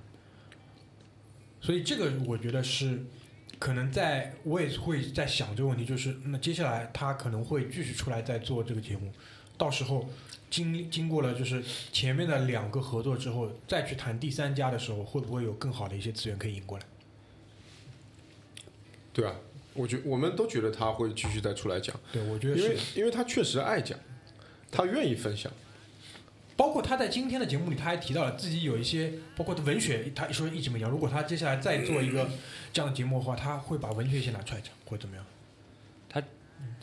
[1.61, 3.05] 所以这个我觉得是
[3.59, 9.11] 可能在我也会在想这个问题，就是那接下来他可能会继续出来再做这个节目，
[9.57, 10.09] 到时候
[10.49, 16.85] 经经过了就是前面的两个合作之后，再去谈第三家的时候，会不会有更好的一些资源可以引过来？
[19.13, 19.35] 对啊？
[19.73, 22.77] 我觉我们都觉得他会继续再出来讲，对，我觉得是因为。
[22.95, 23.97] 因为他确实爱讲，
[24.71, 25.51] 他愿意分享。
[26.57, 30.89] 包括他在今天的节目里，他还提到了自己有一些，包括文学，他说一直没讲。
[30.89, 32.29] 如果他接下来再做一个
[32.73, 35.25] 这样的节目的话，他会把文学先拿出来讲，或者怎么样？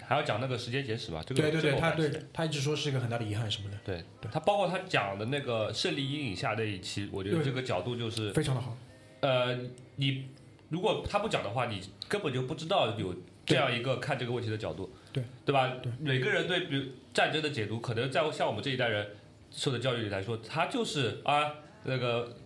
[0.07, 1.21] 还要讲那个时间简史吧？
[1.27, 8.77] 这个对对对，他对他一直说是一个很大的遗憾什么的，对对他包括他讲的那个胜利阴影下那一期，我觉得这个角度就是非常的好。
[9.21, 9.59] 呃，
[9.97, 10.27] 你
[10.69, 15.73] 如果他不讲的话，你根本就不知道有这样一个看这个问题的角度，对对吧？
[15.83, 19.09] 对每个人对比如战争的解读，可能在像我们这一代人，
[19.51, 21.55] 受的教育里来说，他就是啊
[21.85, 22.37] 那个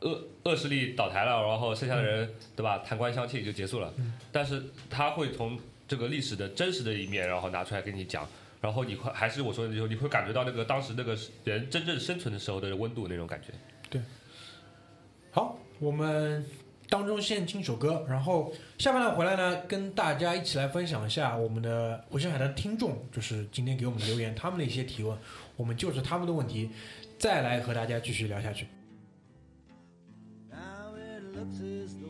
[0.00, 3.92] 恶恶势力倒台了，然后剩下的人、对吧弹官相庆就结束了。
[4.32, 5.58] 但是他会从
[5.90, 8.24] 这个历史的真实的一面，然后拿出来跟你讲。
[8.60, 13.48] 然后你会还是我说的，就你会感觉到那个当时那个人真正生存的时候的温度那种感觉。
[13.88, 14.00] 对
[15.32, 16.44] 好，我们
[16.88, 25.18] 当中先听首歌，然后下半段回来呢，跟大家一起来分享一下我们的回声海的听众，就是今天给我们留言他们的一些提问，
[25.56, 26.70] 我们就着他们的问题，
[27.18, 28.66] 再来和大家继续聊下去。
[30.50, 32.09] Now it looks as though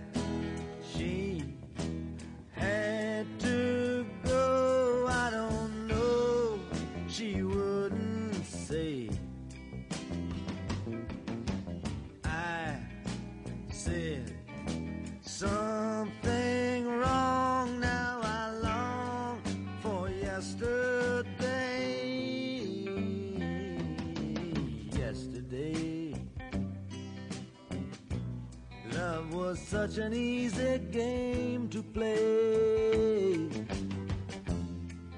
[29.81, 33.49] such an easy game to play.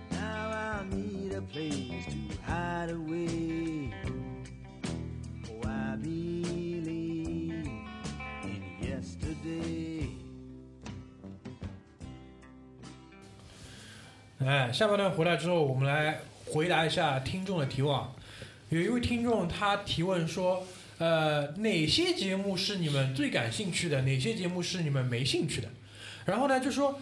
[0.10, 2.18] Now I need a place to
[2.50, 3.94] hide away.
[5.50, 7.68] Oh, I believe
[8.46, 10.08] in yesterday.
[14.40, 18.00] 哎，下半段回来之后，我们来回答一下听众的提问。
[18.70, 20.64] 有一位听众他提问说，
[21.00, 24.02] 呃，哪些节目是你们最感兴趣的？
[24.04, 25.70] 哪些节目是你们没兴趣的？
[26.26, 27.02] 然后呢，就说，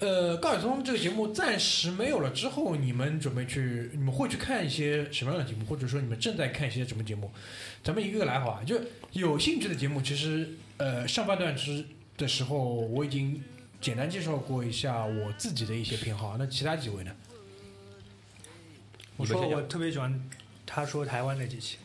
[0.00, 5.64] 呃，高晓松这个节目暂时没有了之后，你们准备去，你们会去看一些什么样的节目？
[5.66, 7.30] 或者说你们正在看一些什么节目？
[7.84, 8.62] 咱们一个个来好啊。
[8.64, 8.80] 就
[9.12, 10.48] 有兴趣的节目，其实
[10.78, 11.84] 呃上半段之
[12.16, 13.42] 的时候我已经
[13.80, 17.12] 简单介绍过一下我自己的一些偏好，那其他几位呢？
[19.16, 20.28] 我说我特别喜欢
[20.64, 21.76] 他说台湾那几期，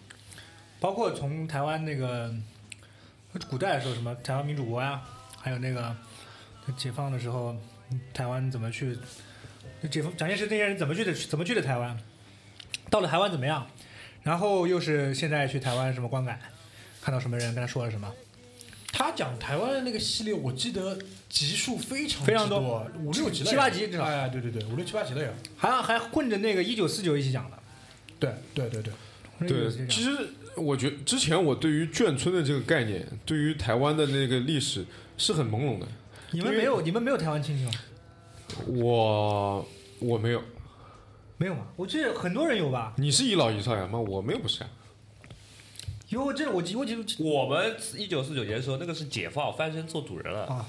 [0.83, 2.29] 包括从台湾那个
[3.49, 5.01] 古代的时候，什么台湾民主国呀，
[5.39, 5.95] 还有那个
[6.75, 7.55] 解放的时候，
[8.13, 8.97] 台湾怎么去
[9.89, 11.97] 解放蒋介石那些人怎么去的怎么去的台湾，
[12.89, 13.65] 到了台湾怎么样，
[14.23, 16.37] 然后又是现在去台湾什么观感，
[17.01, 18.13] 看到什么人跟他说了什么，
[18.91, 22.59] 他讲台湾的那个系列，我记得集数非常非常多。
[22.59, 24.03] 多，五六集了，七八集至少。
[24.03, 25.29] 哎，对对对，五六七八集了呀。
[25.55, 27.57] 还还混着那个一九四九一起讲的，
[28.19, 28.81] 对对对
[29.39, 34.85] 对，对，其实我觉得之前我对于眷村的这个概念，对于台湾的那个历史
[35.17, 35.87] 是很朦胧的。
[36.31, 37.71] 你们没有你们没有台湾亲戚吗？
[38.67, 39.67] 我
[39.99, 40.43] 我没有，
[41.37, 41.61] 没有吗？
[41.75, 42.93] 我记得很多人有吧？
[42.97, 43.99] 你是一老一少呀吗？
[43.99, 44.69] 我没有不是呀。
[46.09, 50.65] 有这我记我记我们一九四九年的时候，那个是解放翻身做主人了，啊，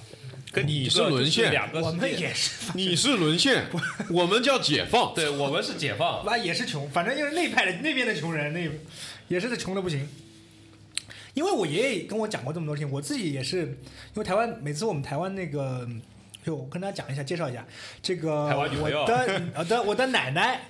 [0.50, 3.66] 跟你是沦陷两个我们也是，你是沦陷，
[4.08, 5.14] 我们叫解放。
[5.14, 8.70] 对我们是解放， 妈也是穷，反正就是那派的那边的穷人，那
[9.28, 10.08] 也是穷的不行。
[11.34, 15.88] 因为我爷爷跟我讲过这么多事情，我自己也是，因为台湾每次我们台湾那个，
[16.44, 17.66] 就我跟大家讲一下，介绍一下
[18.02, 20.68] 这个我的我的我的奶奶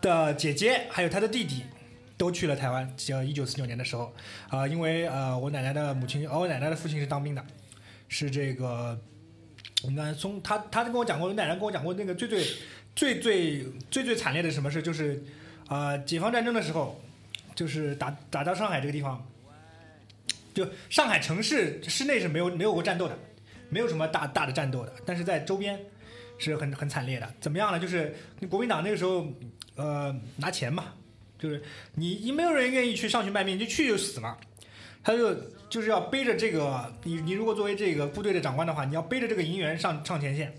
[0.00, 1.62] 的姐姐还有她的弟弟。
[2.18, 4.14] 都去了台湾，就一九四九年的时候，
[4.48, 7.44] 啊、因为呃，我奶奶的母亲，哦，我奶奶的父亲是当兵的，
[8.06, 8.96] 是这个，
[9.82, 12.44] 我们刚才从他他跟我讲过，我奶奶跟我讲过那个最最
[12.94, 15.24] 最最最最惨烈的什么事，就是
[15.68, 17.00] 呃，解放战争的时候，
[17.62, 19.24] 就是打打到上海这个地方，
[20.52, 23.16] 就上海城市市内是没有没有过战斗的，
[23.68, 25.78] 没有什么大大的战斗的，但是在周边
[26.38, 27.34] 是很很惨烈的。
[27.40, 27.78] 怎么样呢？
[27.78, 28.16] 就是
[28.50, 29.28] 国民党那个时候，
[29.76, 30.94] 呃，拿钱嘛，
[31.38, 31.62] 就是
[31.94, 34.36] 你你没有人愿意去上去卖命，就去就死嘛。
[35.04, 35.32] 他就
[35.70, 40.52] 就是要背着这个，你你如果作为这个部队的长官的话，你要背着这个银元上上前线。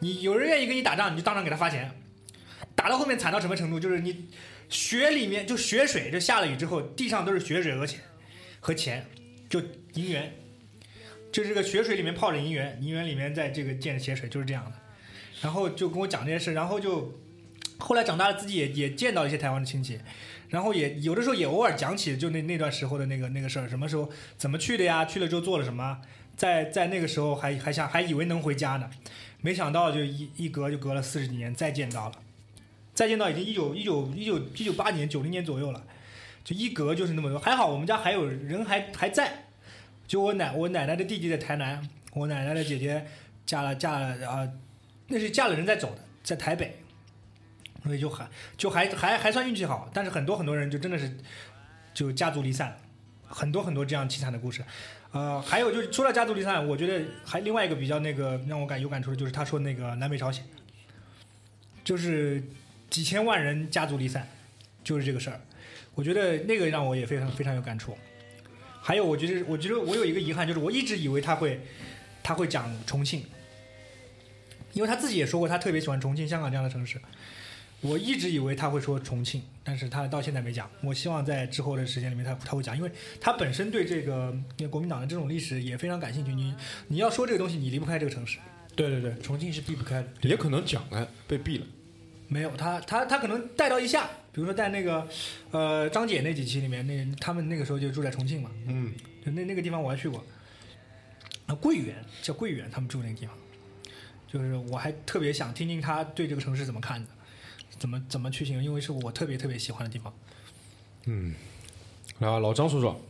[0.00, 1.92] 你有人愿意跟你打仗，你就当场给他发钱。
[2.74, 3.78] 打到后面惨到什么程度？
[3.78, 4.28] 就是你
[4.70, 8.00] 雪里面就雪水，就下了雨之后，地上都是雪水和钱
[8.60, 9.04] 和钱，
[9.48, 9.60] 就
[9.94, 10.32] 银元，
[11.30, 14.72] 就这个雪水里面泡着银元，银元里面在这个溅着血水，就是这样的。
[15.42, 17.20] 然后就跟我讲这些事，然后就
[17.78, 19.98] 后来长大了，自己也也见到一些台湾的亲戚，
[20.48, 25.04] 然后也有的时候也偶尔讲起就那那段时候的那个那个事儿，什么时候怎么去的呀？
[25.04, 26.00] 去了之后做了什么？
[26.36, 28.88] 在在那个时候还还想还以为能回家呢，
[29.40, 32.14] 没想到就一一隔就隔了四十几年，再见到了，
[33.00, 35.82] 再见到已经一九一九一九一九八年九零年左右了，
[36.44, 37.38] 就一隔就是那么多。
[37.38, 39.46] 还好我们家还有人还还在，
[40.06, 43.06] 就我奶我奶奶的弟弟在台南，我奶奶的姐姐
[43.46, 44.46] 嫁了嫁了啊、
[45.08, 46.78] 那是嫁了人再走的，在台北，
[47.82, 48.28] 所以就还
[48.58, 51.10] 就还还还算运气好，但是很多很多人就真的是
[51.94, 52.76] 就家族离散，
[53.26, 54.62] 很多很多这样凄惨的故事。
[55.12, 60.44] 呃，还有就是除了家族离散，我觉得还另外一个比较那个让我感有感触的就是他说那个南北朝鲜，
[61.82, 62.42] 就是
[62.90, 64.28] 几千万人家族离散，
[64.84, 65.40] 就是这个事儿。
[65.94, 67.96] 我觉得那个让我也非常非常有感触。
[68.82, 71.60] 还有，我觉得我觉得我有一个遗憾，就是我一直以为他会
[72.22, 73.24] 他会讲重庆，
[74.72, 77.00] 因为他自己也说过他特别喜欢重庆、香港这样的城市。
[77.82, 80.70] 我一直以为他会说重庆，但是他到现在没讲。
[80.82, 86.34] 我希望在之后的时间里面他他会讲，因为他本身对这个因为国民党的这种历史也非常感兴趣。
[86.34, 86.54] 你
[86.88, 88.38] 你要说这个东西，你离不开这个城市。
[88.76, 90.08] 对对对，重庆是避不开的。
[90.22, 91.66] 也可能讲了被毙了。
[92.32, 95.04] 没有他，他他可能带到一下，比如说在那个，
[95.50, 98.92] 呃，张姐那几期里面，那他们那个时候就住在重庆嘛，嗯，
[99.26, 100.24] 就那那个地方我还去过，
[101.46, 103.34] 啊，桂园叫桂园，他们住那个地方，
[104.28, 107.10] 就是我还特别想听听他对这个城市怎么看的，
[107.76, 110.14] 怎么怎么去形容，因为是我特别特别喜欢的地方。
[111.06, 111.34] 嗯
[112.20, 113.00] 啊，老张说说，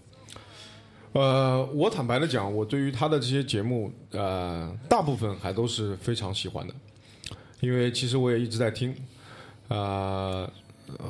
[1.12, 6.74] 呃，我坦白的讲，我对于他的这些节目，呃，大部分还都是非常喜欢的，
[7.58, 8.94] 因为其实我也一直在听，
[9.70, 10.50] 呃，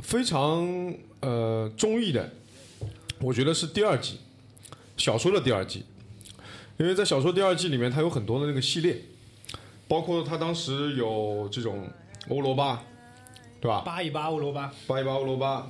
[0.03, 2.31] 非常呃中意的，
[3.21, 4.19] 我觉得是第二季
[4.99, 5.83] 小说的第二季，
[6.77, 9.01] 因为在小说第二季里面，它有很多的那个系列，
[9.89, 11.89] 包括他当时有这种
[12.29, 12.83] 欧罗巴，
[13.63, 13.81] 对吧？
[13.81, 15.67] 巴一巴欧罗巴，八一八欧罗巴，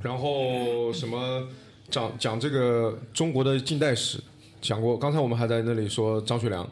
[0.00, 1.48] 然后什么
[1.90, 4.22] 讲讲这个中国的近代史，
[4.60, 4.96] 讲过。
[4.96, 6.64] 刚才我们还在那里说张学良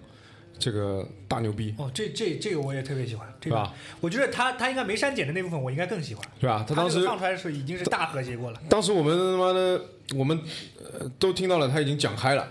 [0.58, 3.74] 这个大牛逼，哦，这这这个我也特别喜欢，这个对吧？
[4.00, 6.24] 我觉得他他应该没删减的那部分，我应该更喜欢。
[6.40, 6.64] 对吧？
[6.68, 8.60] 他当时这个放出来的时候已经是大和谐过了。
[8.68, 9.80] 当时我们他妈的
[10.16, 10.40] 我们
[10.82, 12.48] 呃都听到了，他已经讲嗨了。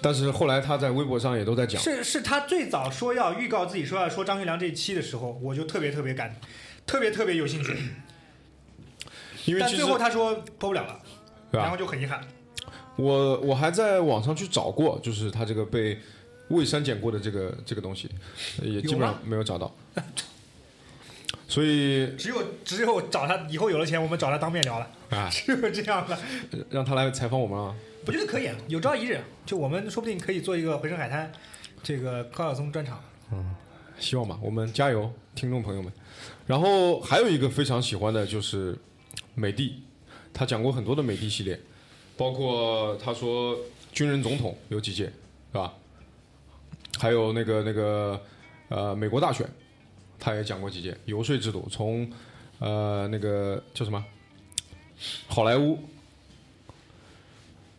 [0.00, 6.34] 但是后来他在微博上也都在讲，是是他最早说要预告自己说要说张学良这一期的时候，我就特别特别感，
[6.84, 7.76] 特别特别有兴趣。
[9.46, 11.00] 因为但最后他说播不了了，
[11.52, 12.20] 然后就很遗憾。
[12.96, 15.98] 我我还在网上去找过，就是他这个被
[16.52, 18.08] 未删减过的这个这个东西，
[18.62, 19.74] 也基本上没有找到。
[21.48, 26.18] 所以只有只有找他以后有了钱，我们找他当面聊了，啊， 只有这样了。
[26.70, 27.74] 让他来采访我们啊。
[28.06, 31.30] 我觉得可以，有朝一日，就我们说不定可以做一个回声海滩
[31.82, 33.00] 这个高晓松专场。
[33.32, 33.54] 嗯
[33.98, 35.92] 希望吧，我们加油，听众朋友们。
[36.46, 38.76] 然后还有一个非常喜欢的就是
[39.34, 39.82] 美帝，
[40.32, 41.60] 他讲过很多的美帝系列，
[42.16, 43.56] 包括他说
[43.92, 45.74] 军人总统有几届，是吧？
[46.98, 48.22] 还有那个那个
[48.68, 49.48] 呃美国大选，
[50.18, 52.10] 他也讲过几届游说制度，从
[52.58, 54.04] 呃那个叫什么
[55.26, 55.78] 好莱坞，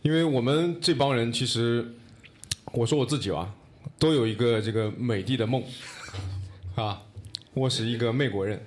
[0.02, 1.94] 因为我们这帮人其实，
[2.74, 3.54] 我说我自己吧，
[3.98, 5.64] 都有一个这个美帝的梦。
[6.76, 7.04] 啊，
[7.54, 8.60] 我是一个美国人，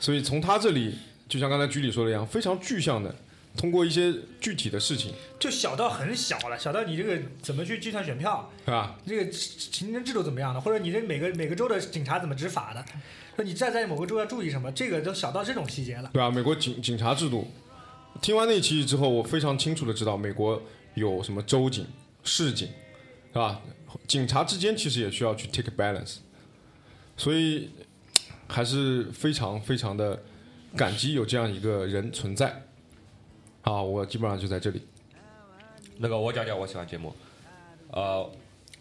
[0.00, 3.14] 所以从他这里，就像刚才居里说的一样，非常具象的，
[3.58, 8.96] 通过一些具体的事情，就小到很小了，小到你这个怎么去计算选票，是吧？
[9.04, 12.84] 这个行政制度怎么样的，或者你这每个每个州的警察怎么执法的，
[13.34, 16.08] 说你站在某个州要注意什么，这个都小到这种细节了。
[16.12, 16.30] 对吧？
[16.30, 17.50] 美国警警察制度，
[18.22, 20.62] 听完那期之后，我非常清楚的知道美国
[20.94, 21.84] 有什么州警、
[22.22, 22.68] 市警，
[23.32, 23.60] 是吧？
[24.06, 26.18] 警察之间其实也需要去 take balance，
[27.16, 27.70] 所以
[28.46, 30.22] 还是非常非常的
[30.76, 32.62] 感激有这样一个人存在。
[33.68, 34.80] 啊，我基本上就在这里。
[35.98, 37.14] 那个我讲讲我喜欢节目，
[37.90, 38.26] 呃，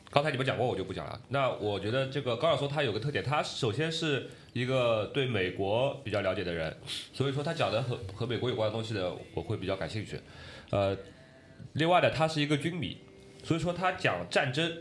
[0.09, 1.19] 刚才你们讲过，我就不讲了。
[1.27, 6.73] 那我觉得这个高晓松他有个特点，他首先是一个对美国比较了解的人，
[7.11, 10.17] 所以说他讲的和和美国有关的东西呢，我会比较感兴趣。
[10.69, 10.95] 呃，
[11.73, 12.95] 另外呢，他是一个军迷，
[13.43, 14.71] 所以说他讲战争，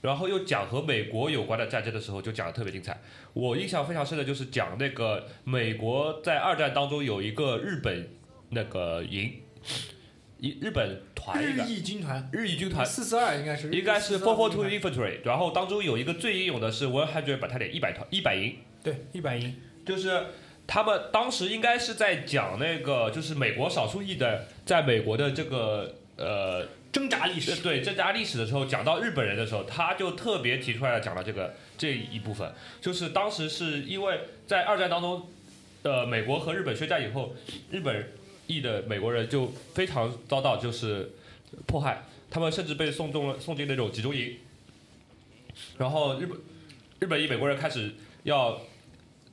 [0.00, 2.96] 然后又讲和美国有关的战争的时候，就讲的特别精彩。
[3.32, 8.08] 我印象非常深的就是讲那个美国在二战当中有一个日本
[8.50, 9.40] 那个营，
[10.38, 12.84] 一日本团一日个裔军团，日裔军团。
[12.84, 13.70] 四四二应该是。
[13.70, 19.54] 应该是 Four Four Two Infantry，然后当中有一个最英勇的是 One Hundred Battalion 一百团一百营，对，一百营，
[19.86, 20.26] 就是
[20.66, 27.62] 他们当时应该是在讲那个就是美国少数裔的在美国的这个呃挣扎历史。
[27.62, 35.28] 对挣扎历史的时候，讲到日本人的时候，他就特别提出来了讲了这个这一部分，就是当时是因为在二战当中，
[35.82, 37.34] 呃，美国和日本宣战以后，
[37.70, 38.12] 日本
[38.46, 41.12] 裔的美国人就非常遭到就是
[41.66, 44.36] 迫害，他们甚至被送中了送进那种集中营，
[45.78, 46.38] 然后日本
[46.98, 47.94] 日本裔美国人开始
[48.24, 48.60] 要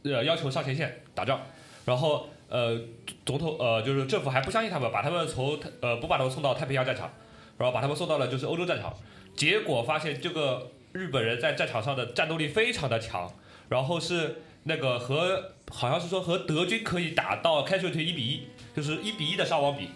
[0.04, 1.42] 呃要求上前线打仗，
[1.86, 2.80] 然后呃
[3.26, 7.12] 总统呃就是政府还不相信他们，把他们从呃不把他们送到太平洋战场，
[7.58, 8.96] 然后把他们送到了就是欧洲战场，
[9.36, 13.32] 结果发现这个日本人在战场上的战斗力非常的强，
[13.70, 19.90] 然后是那个和好像是说和德军可以打到开水腿一比一，就是一比一的伤亡比，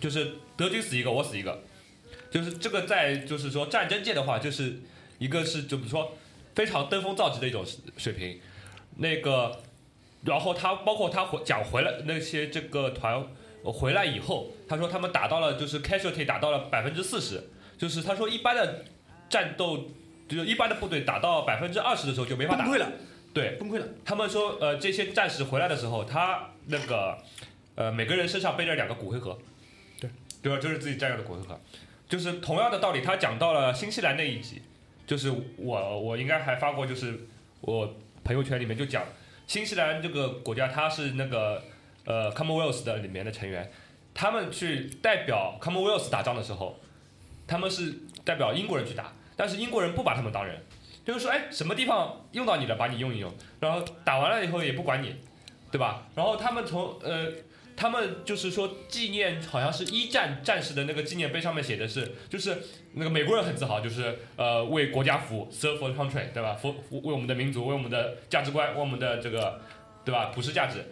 [0.00, 1.62] 就是德军死一个我死一个，
[2.30, 4.80] 就是这个在就是说战争界的话，就是
[5.18, 6.16] 一个是怎么说
[6.54, 7.64] 非常登峰造极的一种
[7.96, 8.40] 水平，
[8.96, 9.60] 那个
[10.24, 13.26] 然后他包括他回讲回来那些这个团
[13.62, 17.42] 回来以后，他说他们打到了就是 casualty 打到了百分之四十，
[17.76, 18.84] 就是他说一般的
[19.28, 19.88] 战斗
[20.28, 22.92] 就是一般的部队打到百分之二十的时候就没法打了，
[23.34, 23.86] 对，崩溃了。
[24.04, 27.18] 他们说，呃，这些战士回来的时候，他那个，
[27.74, 29.36] 呃，每个人身上背着两个骨灰盒，
[30.00, 30.08] 对，
[30.40, 30.58] 对吧？
[30.60, 31.60] 就是自己战友的骨灰盒，
[32.08, 33.00] 就是同样的道理。
[33.00, 34.62] 他讲到了新西兰那一集，
[35.04, 37.26] 就是我我应该还发过，就是
[37.60, 39.04] 我朋友圈里面就讲
[39.48, 41.60] 新西兰这个国家，它是那个
[42.04, 43.68] 呃 Commonwealth 的里面的成员，
[44.14, 46.78] 他们去代表 Commonwealth 打仗的时候，
[47.48, 50.62] 他们是代表英国人去打，但是英国人不把他们当人。
[51.04, 53.30] 就是说，哎，什么地方用到你了，把你用一用，
[53.60, 55.14] 然后打完了以后也不管你，
[55.70, 56.06] 对吧？
[56.14, 57.30] 然后他们从呃，
[57.76, 62.56] 他们就是说纪念，好像是一战战士的那个纪念碑上面写的是，就是
[62.94, 66.54] 那个美国人很自豪，就是呃为国家服务，serve for country，对吧？
[66.54, 69.60] 服服为我们的民族，为我们的价值观，为我们的这个，
[70.06, 70.30] 对吧？
[70.34, 70.82] 普世价值，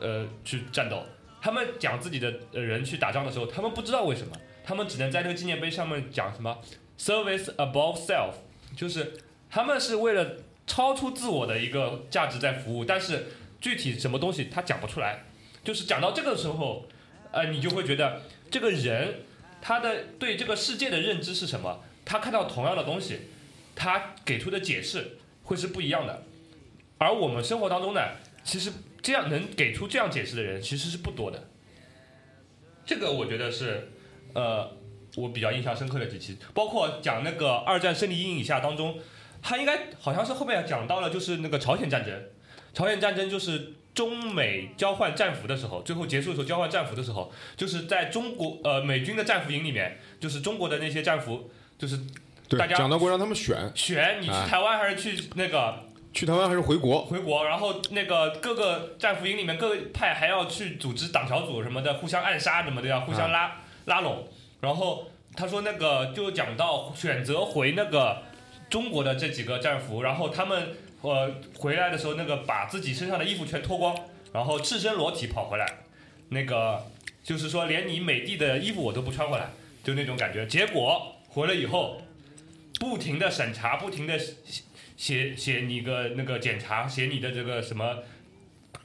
[0.00, 1.02] 呃，去战斗。
[1.42, 6.56] 他们讲自己的呃人去打仗的时候，他们不知道为什么，他们只能在这个纪念碑上面讲什么
[6.98, 8.34] service above self，
[8.76, 9.12] 就是。
[9.50, 10.36] 他们是为了
[10.66, 13.26] 超出自我的一个价值在服务，但是
[13.60, 15.24] 具体什么东西他讲不出来。
[15.62, 16.86] 就是讲到这个时候，
[17.32, 19.22] 呃，你就会觉得这个人
[19.60, 21.82] 他的对这个世界的认知是什么？
[22.04, 23.22] 他看到同样的东西，
[23.74, 26.22] 他给出的解释会是不一样的。
[26.98, 28.00] 而我们生活当中呢，
[28.44, 28.72] 其实
[29.02, 31.48] 这样能给出这样解释的人其实是不多的。
[32.84, 33.90] 这个我觉得是，
[34.34, 34.70] 呃，
[35.16, 38.98] 我比较印象深刻的几期，包括讲那个二战胜利阴影下当中。
[39.46, 42.12] 他应该好像是后面讲到了，就是那个朝鲜战争。
[42.74, 51.96] 朝鲜战争就是中美交换战俘的时候，最后结束的时候交换战俘的时候，就是在中国呃美军的战俘营里面，就是中国的那些战俘，就是
[52.58, 55.78] 大家讲到过让他们选选你去哎台湾还是去那个
[56.12, 64.28] 去台湾还是回国，回国，然后那个各个战俘营里面各个派还要去组织党小组什么的，互相暗杀什么的，要互相拉、拉拢。
[64.60, 68.22] 然后他说那个就讲到选择回那个
[68.68, 73.96] 中国的这几个战俘，然后他们呃回来的时候，那个把自己身上的衣服全脱光，
[74.32, 75.66] 然后赤身裸体跑回来，
[76.30, 76.84] 那个
[77.22, 79.50] 就是说连你美帝的衣服我都不穿回来，
[79.84, 80.46] 就那种感觉。
[80.46, 82.02] 结果回来以后，
[82.80, 84.18] 不停的审查，不停的
[84.96, 87.98] 写写你个那个检查，写你的这个什么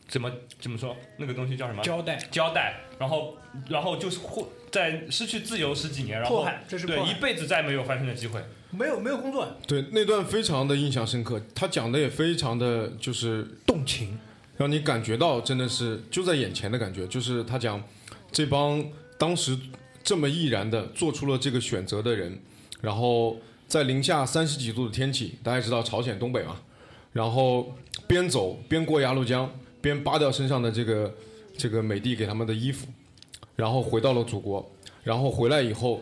[0.08, 3.38] 怎么怎么说那个东西叫什么交代交代，然后
[3.70, 6.46] 然后就是会在失去自由十几年，然后。
[6.70, 8.42] 对一辈子再没有翻身的机会。
[8.72, 14.18] 没有没有工作，对那段非常的印象深刻，他讲的也非常的就是动情，
[14.58, 17.84] 让你感觉到真的是就在眼前的感觉，就是他讲
[18.32, 18.84] 这帮
[19.18, 19.58] 当时
[20.04, 22.40] 这么毅然的做出了这个选择的人，
[22.80, 26.58] 然后在零下三十几度的天气，大家知道朝鲜东北嘛，
[27.12, 27.76] 然后
[28.08, 29.50] 边走边过鸭绿江，
[29.82, 31.14] 边扒掉身上的这个
[31.58, 32.88] 这个美帝给他们的衣服，
[33.56, 34.72] 然后回到了祖国，
[35.04, 36.02] 然后回来以后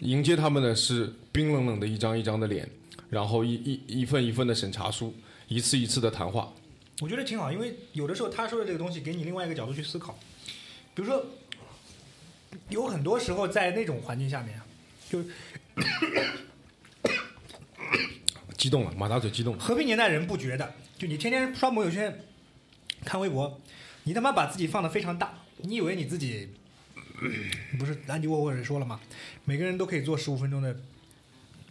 [0.00, 2.68] 迎接他们的是冰冷冷的一张一张的脸，
[3.08, 5.14] 然后一一一份一份的审查书，
[5.48, 6.52] 一次一次的谈话。
[7.00, 10.18] 我觉得挺好，因为有的时候他说的这个东西给你另外一个角度去思考，
[10.94, 11.24] 比如说，
[12.68, 14.66] 有很多时候在那种环境下面啊，
[15.08, 15.24] 就
[18.56, 19.60] 激动了，马大嘴激动了。
[19.60, 22.20] 和平年代人不觉得，就你天天刷朋友圈、
[23.04, 23.60] 看微博，
[24.04, 26.50] 你他妈把自己放的非常大，你以为你自己
[27.78, 29.00] 不是安迪沃霍尔说了吗？
[29.44, 30.76] 每个人都可以做十五分钟的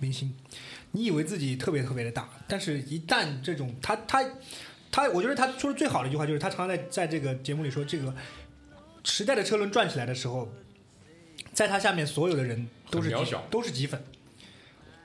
[0.01, 0.35] 明星，
[0.91, 4.21] 你以为自己特别特别的大，但是一旦这种他他
[4.91, 8.13] 他，我觉得他说的最好的一句话就是他常常在在这个节目里说，这个
[9.03, 10.51] 时代的车轮转起来的时候，
[11.53, 13.41] 在他下面所有的人都是渺小。
[13.51, 14.03] 都是几粉，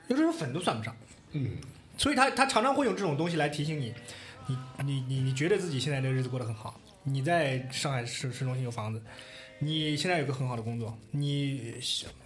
[0.08, 0.96] 有的时候粉都算不上。
[1.32, 1.50] 嗯，
[1.98, 3.94] 所以他他常常会用这种东西来提醒你，
[4.46, 9.02] 你你你你觉得自己现在的日子过得很好，你在上海市市中心有房子，
[9.58, 11.74] 你现在有个很好的工作，你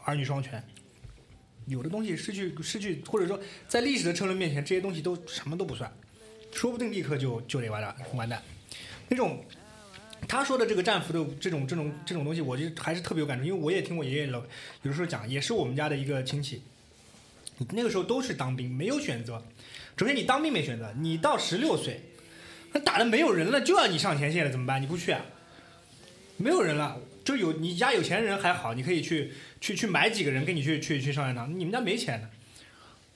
[0.04, 0.62] 儿女双全，
[1.66, 3.38] 有的东西失去失去，或者说
[3.68, 5.90] 在历史的车轮面前，这些东西都什么都不算，
[6.52, 8.42] 说不定立刻就就得完蛋完蛋。
[9.08, 9.44] 那种
[10.28, 14.38] 他说的这个战俘的这种这种这种东西，我就还是特别有感触，因为我也听我爷爷老
[14.82, 16.62] 有的时候讲，也是我们家的一个亲戚，
[17.70, 19.42] 那个时候都是当兵，没有选择。
[19.96, 22.00] 首先你当兵没选择，你到十六岁，
[22.72, 24.80] 那打的没有人了，就要你上前线了，怎么办？
[24.80, 25.20] 你不去啊？
[26.36, 31.58] 没有人了，就有你家有钱人还好，你可以去去去买几个人跟你去去去上战场。
[31.58, 32.28] 你们家没钱的，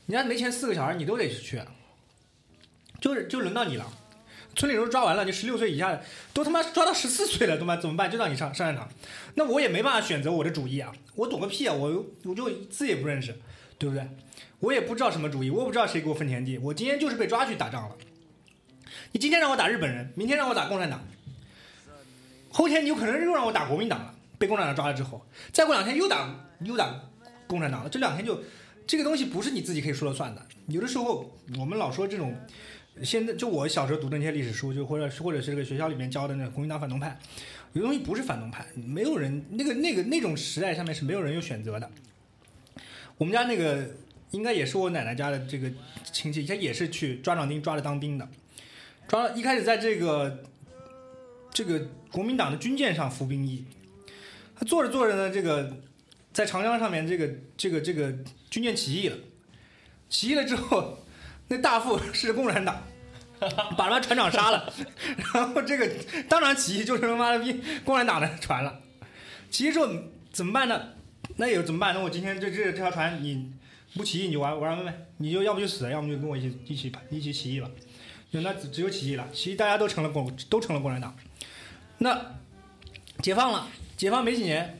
[0.06, 1.60] 你家没钱，四个小孩你都得去，
[3.00, 3.90] 就是就轮到你了。
[4.56, 8.08] 村里人都抓完了，你十六岁以下的都他妈抓到十四岁了，他妈怎么办？
[8.08, 8.88] 就让你上上战场，
[9.34, 13.34] 那我也没办法选择我的主义啊，我懂个屁啊，我我就字也不认识，
[13.78, 14.06] 对不对？
[14.60, 17.96] 我也不知道什么主意，我也不知道谁给我分田地，我今天就是被抓去打仗了。
[19.10, 21.04] 你今天让我打日本人，明天让我打共产党，
[22.48, 24.13] 后天你有可能又让我打国民党了。
[24.38, 26.94] 被共产党抓了之后，再过两天又打又打
[27.46, 28.42] 共产党了，这两天就
[28.86, 30.46] 这个东西不是你自己可以说了算的。
[30.68, 32.34] 有的时候我们老说这种，
[33.02, 37.18] 现在就我小时候读的那些历史书，就或者或者是这个学校里面教的那个国民党反动派，
[37.72, 41.90] 有的东西不是反动派，没有人那个那个那种时代上面是没有人有选择的。
[43.16, 43.86] 我们家那个
[44.32, 45.70] 应该也是我奶奶家的这个
[46.12, 48.28] 亲戚，他也是去抓壮丁抓着当兵的，
[49.06, 50.44] 抓了一开始在这个
[51.50, 53.64] 这个国民党的军舰上服兵役，
[54.64, 55.76] 做着做着呢，这个
[56.32, 58.12] 在长江上面这个这个这个
[58.50, 59.16] 军舰起义了，
[60.08, 60.98] 起义了之后，
[61.48, 62.82] 那大副是共产党。
[63.76, 64.72] 把他船长杀了，
[65.34, 65.86] 然后这个
[66.30, 68.80] 当场起义就是他妈的逼共产党的船了。
[69.50, 69.88] 起义之后
[70.32, 70.80] 怎么办呢？
[71.36, 71.92] 那有怎么办？
[71.94, 73.52] 那我今天这这这条船你
[73.94, 77.68] 不起义你就玩玩完呗，你就要不就死了，要么就跟我一起一起一起起义吧。
[78.30, 81.14] 那只只有起义了，起义大家都成了共都成了共产党。
[81.98, 82.36] 那
[83.20, 84.78] 解放了，解放没几年，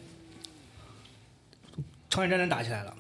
[2.11, 2.97] 朝鲜战争打起来了。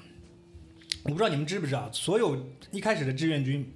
[1.02, 3.70] 我不知道你们知不知道，所有一开始的志愿军，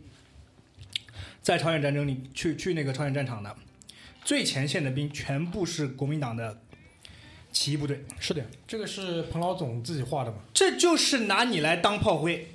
[1.43, 3.55] 在朝鲜战争里去去那个朝鲜战场的
[4.25, 6.61] 最前线的兵，全部是国民党的
[7.53, 8.05] 起义部队。
[8.19, 10.39] 是的，这个是彭老总自己画的嘛？
[10.55, 12.49] 这就是拿你来当炮灰。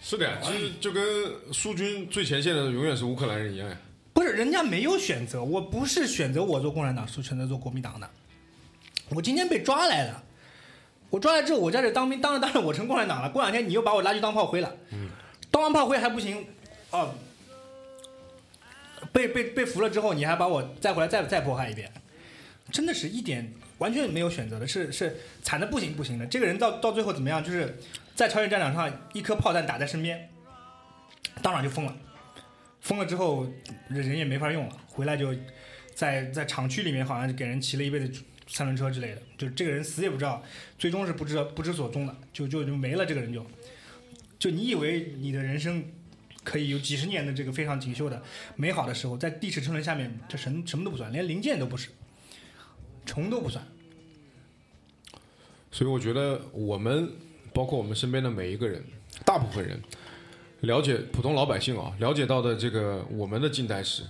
[0.00, 3.76] 是的呀，其实就跟苏军最前线的永远是乌克兰人一样呀。
[4.12, 8.08] 不是，人家没有选择，我不是选择我做共产党，是选择做国民党的。
[9.10, 10.22] 我今天被抓来了，
[11.10, 13.30] 我抓来之后，我在这当兵，当着当着我成共产党了。
[13.30, 14.76] 过两天你又把我拉去当炮灰了，
[15.50, 16.46] 当完炮灰还不行，
[16.90, 17.14] 哦，
[19.12, 21.90] 被被被俘了之后，你还把我再回来再再迫害一遍，
[22.72, 26.26] 真的是一点完全没有选择的，是是惨的不行不行的。
[26.26, 27.42] 这个人到到最后怎么样？
[27.42, 27.78] 就是
[28.14, 30.28] 在朝鲜战场上一颗炮弹打在身边，
[31.42, 31.96] 当场就疯了。
[32.80, 33.46] 疯了之后，
[33.88, 35.34] 人也没法用了，回来就
[35.94, 40.42] 在在厂区里面，好像给人骑了一辈子三轮车之类的，就是这个人死也不知道，
[40.78, 43.04] 最终是不知道不知所踪的，就就就没了。
[43.04, 43.44] 这个人就，
[44.38, 45.84] 就你以为你的人生
[46.44, 48.22] 可以有几十年的这个非常锦绣的
[48.54, 51.88] 美好的时候，在地齿车轮下面，这什什么都不算，连零件都不是，
[53.04, 53.66] 虫都不算。
[55.72, 57.10] 所以我觉得我们，
[57.52, 58.82] 包括我们身边的每一个人，
[59.24, 59.78] 大部分人，
[60.60, 64.04] 了解普通老百姓啊，了解到的这个我们的近代史，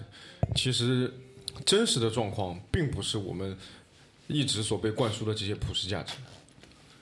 [0.55, 1.13] 其实
[1.65, 3.57] 真实的状况并不是我们
[4.27, 6.15] 一直所被灌输的这些普世价值，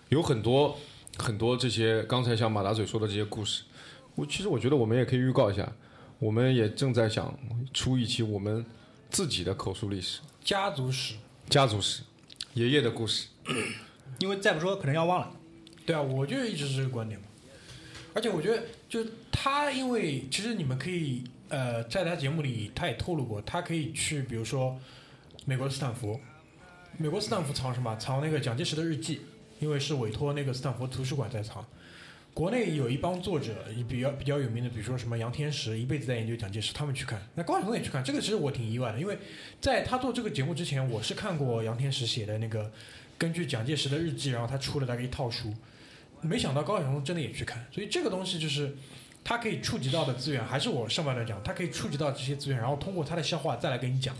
[0.08, 0.78] 有很多
[1.16, 3.62] 很多这些刚才像马达嘴说的这些故事，
[4.14, 5.72] 我其实我觉得我们也可以预告一下，
[6.18, 7.36] 我们也正在想
[7.72, 8.64] 出一期我们
[9.10, 11.14] 自己的口述历史、家族史，
[11.48, 12.02] 家族史、
[12.54, 13.28] 爷爷的故事。
[14.20, 15.32] 因为再不说可能要忘了。
[15.84, 17.26] 对啊，我就一直是这个观点嘛。
[18.14, 24.78] 而且我觉得，就他，因为其实你们可以，呃，在他节目里他也透露过，他可以去，比如说
[25.44, 26.20] 美国的斯坦福，
[26.96, 27.96] 美国斯坦福藏什么？
[27.96, 29.20] 藏那个蒋介石的日记，
[29.58, 31.64] 因为是委托那个斯坦福图书馆在藏。
[32.32, 33.52] 国内有一帮作者，
[33.88, 37.20] 比较比较有名的，比如说什么杨天石，一辈子在研究蒋介石，他们去看。
[37.34, 39.18] 那高晓松也去看，这个其实我挺意外的，因为
[39.60, 42.70] 在他做这个节目之前，我是看过杨天石写的那个
[43.18, 45.52] 根据蒋介石的日记，然后他出了大概一套书。
[46.20, 48.76] 没想到高晓松真的也去看，所以这个东西就是
[49.24, 54.14] 他可以触及到的资源，还是我上半段讲，他可以触及到这些资源，然后通过他的消化再来跟你讲，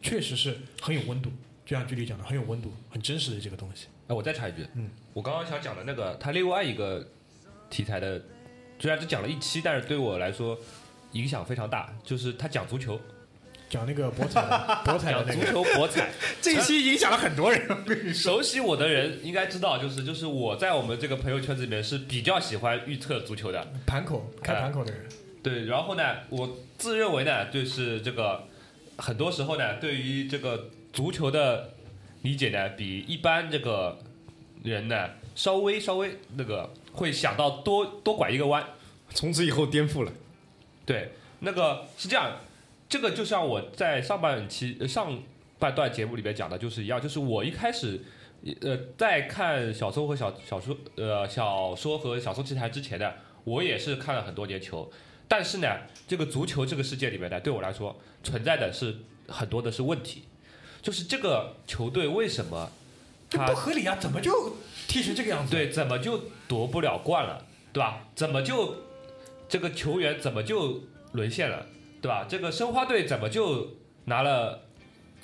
[0.00, 1.30] 确实是很有温度。
[1.66, 3.88] 就像剧里讲的，很有温度，很真实的这个东西。
[4.06, 7.04] 哎，我再插一句，嗯，我刚刚想讲的那个，他另外一个
[7.68, 8.22] 题材的，
[8.78, 10.56] 虽然只讲了一期，但是对我来说
[11.12, 13.00] 影响非常大，就是他讲足球，
[13.68, 14.40] 讲那个博彩，
[14.84, 16.08] 博彩的讲足，球博彩。
[16.40, 18.34] 这一期影响了很多人，我跟你说。
[18.36, 25.02] 熟悉我的人应该知道，就是就是我在我们这个朋友圈子里面是比较喜欢预测足球的，盘口开盘口的人，
[25.42, 25.64] 对。
[25.64, 28.44] 然后呢，我自认为呢，就是这个
[28.98, 31.74] 很多时候呢，对于这个足球的
[32.22, 33.98] 理解呢，比一般这个
[34.62, 38.64] 人呢稍微稍微那个会想到多多拐一个弯。
[39.10, 40.12] 从此以后颠覆了。
[40.86, 42.38] 对，那个是这样，
[42.88, 45.22] 这个就像我在上半期呃上
[45.58, 48.00] 半段节目里面讲的，就是一样，就是我一开始
[48.62, 53.12] 呃在看小松和小小说呃小说和小松奇谈之前呢，
[53.44, 54.90] 我也是看了很多年球，
[55.28, 55.68] 但是呢，
[56.08, 57.94] 这个足球这个世界里面呢，对我来说
[58.24, 58.96] 存在的是
[59.28, 60.22] 很多的是问题，
[60.86, 62.70] 就是这个球队为什么
[63.28, 63.96] 这他不合理啊！
[63.96, 64.54] 怎么就
[64.86, 66.16] 踢成这个样子？，对，怎么就
[66.46, 68.06] 夺不了冠了，对吧？
[68.14, 68.84] 怎么就
[69.48, 71.66] 这个球员怎么就沦陷了，
[72.00, 72.24] 对吧？
[72.28, 74.62] 这个申花队怎么就拿了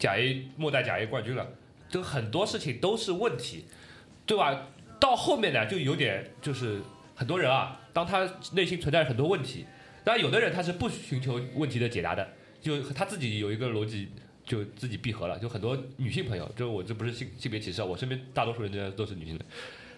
[0.00, 1.46] 甲 A 末代甲 A 冠军了？
[1.88, 3.66] 就很多事情都是问题，
[4.26, 4.66] 对吧？
[4.98, 6.80] 到后面呢，就有点就是
[7.14, 9.64] 很多人啊，当他内心存在很多问题，
[10.02, 14.08] 当然有的人他是不寻求问题的解答的，就他自己有一个逻辑。
[14.52, 19.44] 就自己闭合了，就很多女性朋友，就我这不是性性别歧视啊，我身边大多数人都是女性的，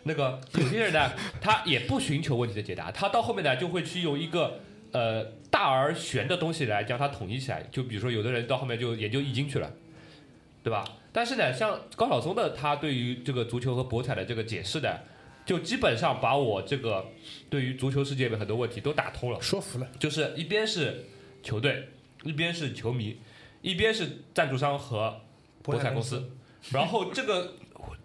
[0.05, 4.61] 那个 有些人呢，他也不寻求问题的解答，他到后面呢就会去用一个
[4.93, 7.67] 呃大而玄的东西来将它统一起来。
[7.73, 9.73] 就比如说有的人到后面就研究易经去了，
[10.63, 10.85] 对吧？
[11.11, 15.01] 但是呢，像高晓松的他对于这个足球和博彩的这个解释呢，
[15.45, 17.07] 就基本上把我这个
[17.51, 19.41] 对于足球世界的很多问题都打通了。
[19.41, 19.89] 说服了。
[19.99, 21.07] 就是一边是
[21.43, 21.89] 球队，
[22.23, 23.17] 一边是球迷，
[23.65, 25.23] 一边是赞助商和
[25.63, 26.31] 博彩公司，
[26.71, 27.55] 然后这个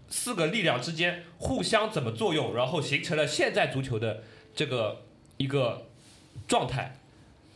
[0.08, 4.24] 四个力量之间互相怎么作用，然后形成了现在足球的
[4.56, 5.04] 这个
[5.36, 5.88] 一个
[6.48, 6.96] 状态。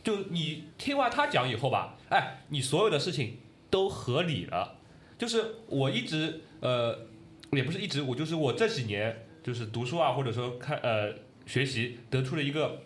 [0.02, 3.38] 就你听完他讲以后吧，哎，你所有的事情
[3.70, 4.76] 都合理了。
[5.16, 7.06] 就是我一直呃，
[7.52, 11.14] 也不是一直，我就是我这几年就是读书啊，或者说看呃
[11.46, 12.82] 学习得出了一个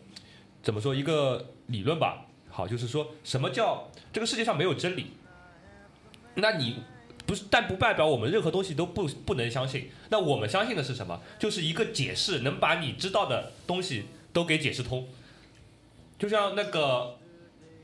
[0.62, 2.27] 怎么说一个理论吧。
[2.58, 5.12] 好，就是说什么叫这个世界上没有真理？
[6.34, 6.82] 那你
[7.24, 9.90] 不是，但不代表我们任何东西都不不能相信。
[10.08, 11.20] 那我们相信的是什么？
[11.38, 15.06] 就是一个解释能把你知道的东西都给解释通。
[16.18, 17.18] 就像那个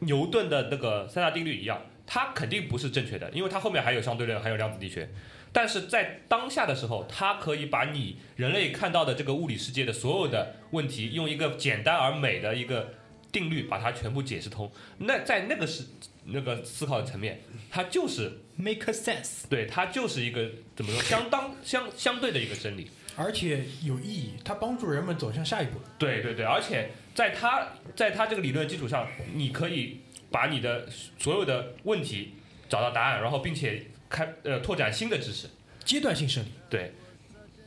[0.00, 5.08] 牛顿的那个三大定律一样，它肯定不是正确的，因为它后面还有相对论，还有量子力学。
[5.52, 12.88] 但是在当下的时候，它可以把你人类看到的这个物理世界的所有的问题，用一个简单而美的一个
[13.35, 14.70] 定律把它全部解释通。
[14.99, 15.85] 那在那个是
[16.26, 19.49] 那个思考的层面，它就是 make sense。
[19.51, 22.89] 对，它就是一个怎么说， 相当相相对的一个真理。
[23.16, 25.80] 而且有意义，它帮助人们走向下一步。
[25.99, 32.35] 对对对，而且在它在它这个理论基础上，你可以把你的所有的问题
[32.68, 35.49] 找到答案，然后并且开呃拓展新的知识。
[35.85, 36.93] 阶段性胜利，对，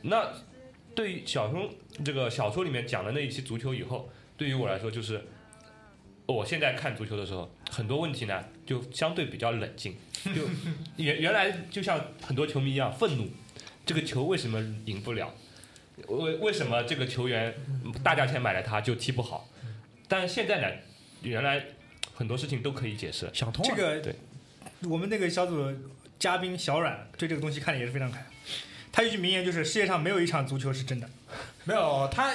[0.02, 0.28] 那
[0.94, 1.72] 对于小松
[2.04, 5.24] 这个小说里面讲的那一期足球以后，对于我来说就是，
[6.28, 10.42] 我现在看足球的时候，很多问题呢就相对比较冷静，就
[11.02, 13.26] 原原来就像很多球迷一样愤怒，
[13.86, 15.34] 这个球为什么赢不了？
[16.06, 17.54] 为为什么这个球员
[18.04, 19.48] 大价钱买了他就踢不好？
[20.06, 20.76] 但是现在呢，
[21.22, 21.64] 原来
[22.14, 23.30] 很多事情都可以解释。
[23.32, 23.74] 想通了。
[23.74, 24.14] 这个对
[24.82, 25.72] 我们那个小组
[26.18, 28.22] 嘉宾小阮对这个东西看的也是非常开。
[28.92, 31.08] 他有一句名言就是：世界上没有一场足球是真的。
[31.64, 32.34] 没有他。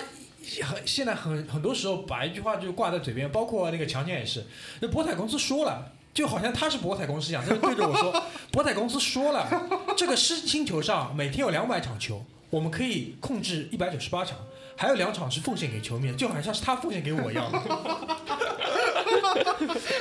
[0.63, 4.45] 很现在很很多时候把一句话就挂在嘴边，包括那个强健也是。
[4.81, 9.47] 那博彩公司说了，就好像他是博彩公司一样，他就对着我说：“博彩公司说了，
[9.95, 14.37] 这个是星球上每天有两百场球，我们可以控制一百九十八场，
[14.75, 17.49] 还有两场是奉献给球迷的，就好像是他奉献给我一样。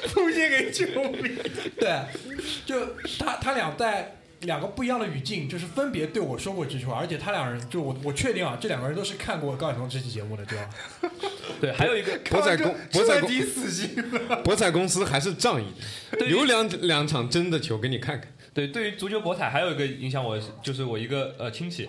[0.09, 1.31] 奉献给球迷。
[1.79, 2.01] 对，
[2.67, 10.71] 就他他俩在两个不一样的语境，就是分别对我说过这句话，而且他两人就我我确定啊，这两个人都是看过高晓松这期节目的，对吧？
[11.61, 13.97] 对，还有一个 博彩公 博彩公彻底死心
[14.29, 14.43] 了。
[14.43, 15.67] 博彩公司还是仗义
[16.13, 18.31] 的，有两两场真的球给你看看。
[18.55, 21.89] 对，对于足球博彩还有一个影响我，就是我一个呃亲戚，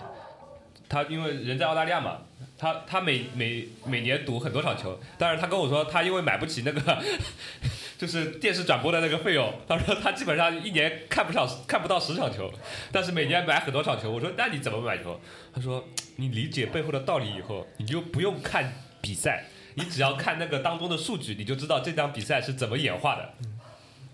[0.87, 2.19] 他因为人在澳大利亚嘛，
[2.63, 7.03] 他他每每每年赌很多场球，但是他跟我说他因为买不起那个
[7.99, 12.49] 就是电视转播的那个费用，他说他基本上一年看不上看不到十场球，
[12.89, 14.09] 但是每年买很多场球。
[14.09, 15.19] 我说那你怎么买球？
[15.53, 15.83] 他说
[16.15, 19.43] 你理解背后的道理以后，你就不用看比赛，
[19.73, 23.33] 你只要看那个当中的数据，你就知道这场比赛是怎么演化的。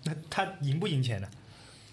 [0.02, 1.28] 那他赢不赢钱呢？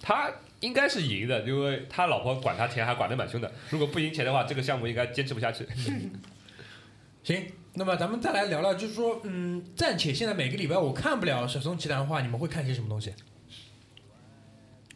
[0.02, 0.32] 他
[0.62, 3.52] 应该是赢的，因为他老婆管他钱还管得蛮凶的。
[3.70, 5.64] 如果不赢钱的话，这个项目应该坚持不下去。
[7.28, 13.14] 行，那么咱们再来聊聊，就是说，嗯，暂且现在每个礼拜我看不了小松奇谈的话，你们会看些什么东西？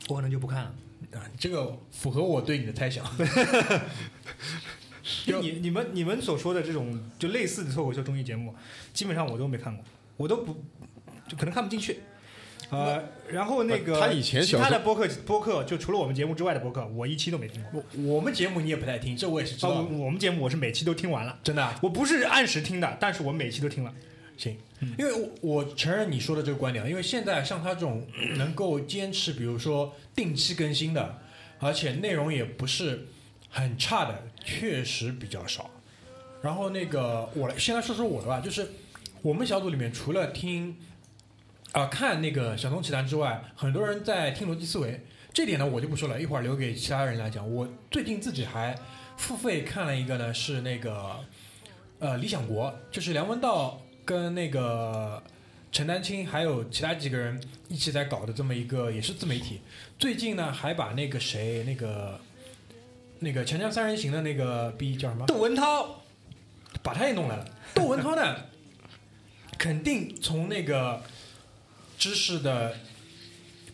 [0.07, 0.73] 我可能就不看了。
[1.11, 3.05] 啊，这个符合我对你的猜想。
[5.25, 8.55] 就你你们你们所说的这种就类似的脱口秀综艺节目，
[8.93, 9.83] 基本上我都没看过，
[10.15, 10.55] 我都不
[11.27, 11.99] 就可能看不进去。
[12.71, 17.83] 呃，然后那个他以前其他的播客播客，就除了我们节目之外的播客，我一期都没听过。
[17.97, 23.93] 我我们节目你也不太听，这我也是知啊，道的，我我们节目我是每期都听完了，真的啊、我不是按时听的，但是我每期都听了。
[24.37, 24.57] 行，
[24.97, 28.07] 因为我我承认你说的这个观点，因为现在像他这种
[28.37, 31.19] 能够坚持，比如说定期更新的，
[31.59, 33.07] 而且内容也不是
[33.49, 35.69] 很差的，确实比较少。
[36.41, 38.67] 然后那个我来先来说说我的吧，就是
[39.21, 40.75] 我们小组里面除了听
[41.73, 45.05] 啊、看那个小松奇谈之外，很多人在听逻辑思维。
[45.33, 47.49] 这点呢，我就不说了，一会儿留给其他人来讲。
[47.49, 48.77] 我最近自己还
[49.15, 51.17] 付费看了一个呢，是那个
[51.99, 55.23] 呃理想国，就是梁文道跟那个
[55.71, 59.61] 陈丹青还有其他几个人一起在搞的这么一个也是自媒体。
[59.97, 62.19] 最近呢，还把那个谁那个
[63.19, 65.25] 那个《锵锵三人行》的那个逼叫什么？
[65.27, 66.01] 窦文涛，
[66.83, 67.47] 把他也弄来了。
[67.73, 68.35] 窦文涛呢，
[69.57, 71.01] 肯定从那个
[72.01, 72.75] 知识的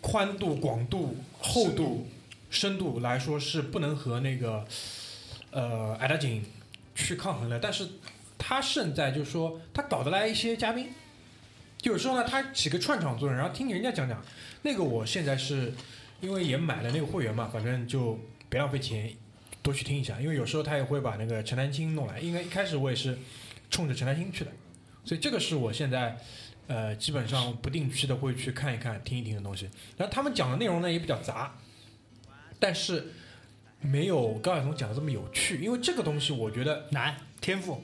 [0.02, 2.10] 宽度、广度、厚度、
[2.50, 4.68] 深度来说是不能和那个
[5.52, 6.44] 呃矮大紧
[6.94, 7.58] 去抗衡的。
[7.58, 7.88] 但是
[8.38, 10.90] 他胜在就是说他搞得来一些嘉宾，
[11.84, 14.22] 有时候呢他起个串场作用，然后听人家讲讲。
[14.64, 15.74] 那个我现在是
[16.20, 18.20] 因为也买了那个会员嘛，反正就
[18.50, 19.10] 别浪费钱，
[19.62, 20.20] 多去听一下。
[20.20, 23.18] 因为有时候他也会把那个陈丹青弄来，因为一开始我也是
[23.70, 24.52] 冲着陈丹青去的，
[25.06, 26.18] 所以这个是我现在
[26.68, 29.70] 呃基本上不定期的会去看一看、听一听的东西。
[29.98, 31.56] 然后他们讲的内容呢也比较杂，
[32.60, 33.14] 但是
[33.80, 35.60] 没有高晓松讲的这么有趣。
[35.62, 37.82] 因为这个东西我觉得难天赋，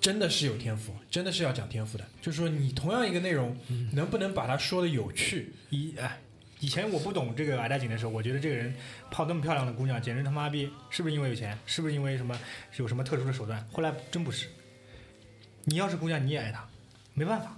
[0.00, 2.04] 真的是有天赋，真的是要讲天赋的。
[2.20, 3.56] 就是说你同样一个内容，
[3.92, 5.52] 能不能把它说的有趣？
[5.70, 6.20] 以哎，
[6.60, 8.74] 以前我不懂这个矮大紧的时候，我觉得这个人
[9.10, 11.58] 泡那么漂亮的姑娘，简直他妈逼，是不是因为有钱？
[11.64, 12.38] 是不是因为什么
[12.76, 13.66] 有什么特殊的手段？
[13.72, 14.48] 后来真不是。
[15.64, 16.68] 你要是姑娘，你也爱他，
[17.14, 17.56] 没办法。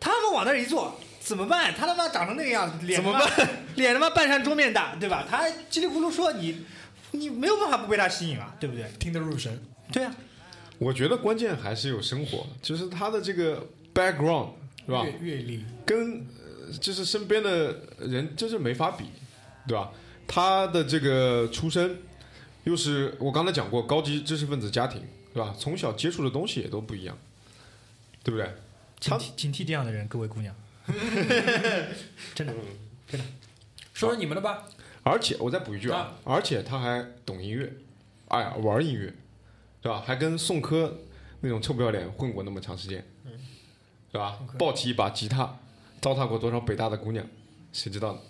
[0.00, 1.74] 他们往那儿一坐，怎么办？
[1.74, 3.48] 他他妈长成那个样子，脸怎么办？
[3.76, 5.26] 脸他妈半扇桌面大，对吧？
[5.28, 6.64] 他叽里咕噜说你，
[7.12, 8.84] 你没有办法不被他吸引啊，对不对？
[8.98, 9.60] 听得入神。
[9.92, 10.14] 对啊，
[10.78, 14.50] 我觉得关键还是有生活，就是他的这个 background
[14.84, 15.04] 是吧？
[15.20, 19.06] 阅阅历，跟呃就是身边的人就是没法比，
[19.66, 19.90] 对吧？
[20.28, 21.98] 他的这个出身，
[22.64, 25.00] 又是我刚才讲过高级知识分子家庭，
[25.32, 25.54] 对吧？
[25.58, 27.16] 从小接触的东西也都不一样，
[28.24, 28.52] 对不对？
[29.00, 30.54] 他警惕警惕这样的人，各位姑娘，
[32.34, 32.54] 真的
[33.06, 33.26] 真的。
[33.92, 34.68] 说说你们的吧。
[35.02, 37.72] 而且我再补一句啊，而且他还懂音乐，
[38.26, 39.14] 哎呀，玩音乐，
[39.80, 40.02] 对吧？
[40.04, 40.98] 还跟宋柯
[41.42, 43.06] 那种臭不要脸混过那么长时间，
[44.10, 44.40] 对吧？
[44.58, 45.60] 抱起一把吉他，
[46.00, 47.24] 糟蹋过多少北大的姑娘，
[47.72, 48.20] 谁知道呢？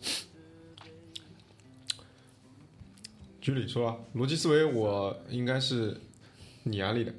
[3.42, 6.00] 居里说啊，逻辑思维我应该是
[6.62, 7.12] 你安利的，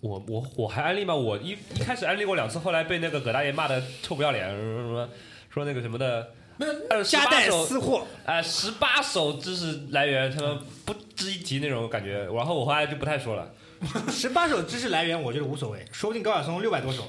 [0.00, 1.14] 我我我还安利吗？
[1.14, 5.08] 我一一开始安利过两次，后来被那个葛大爷骂的臭不要脸，什么什么
[5.50, 12.24] 说那个什么的，没有呃，夹带18首私货，啊，十八首知识来源，他们不值一提那种感觉。
[12.32, 13.52] 然后我后来就不太说了。
[14.08, 17.08] 十八首知识来源，我觉得无所谓，说不定高晓松六百多首，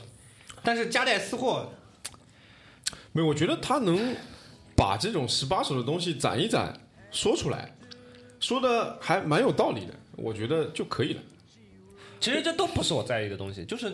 [0.63, 1.71] 但是夹带私货，
[3.11, 4.15] 没有，我觉得他能
[4.75, 6.73] 把这种十八首的东西攒一攒
[7.11, 7.73] 说出来，
[8.39, 11.21] 说的还蛮有道理的，我觉得就可以了。
[12.21, 13.91] 其实这都不是我在意的东西，就是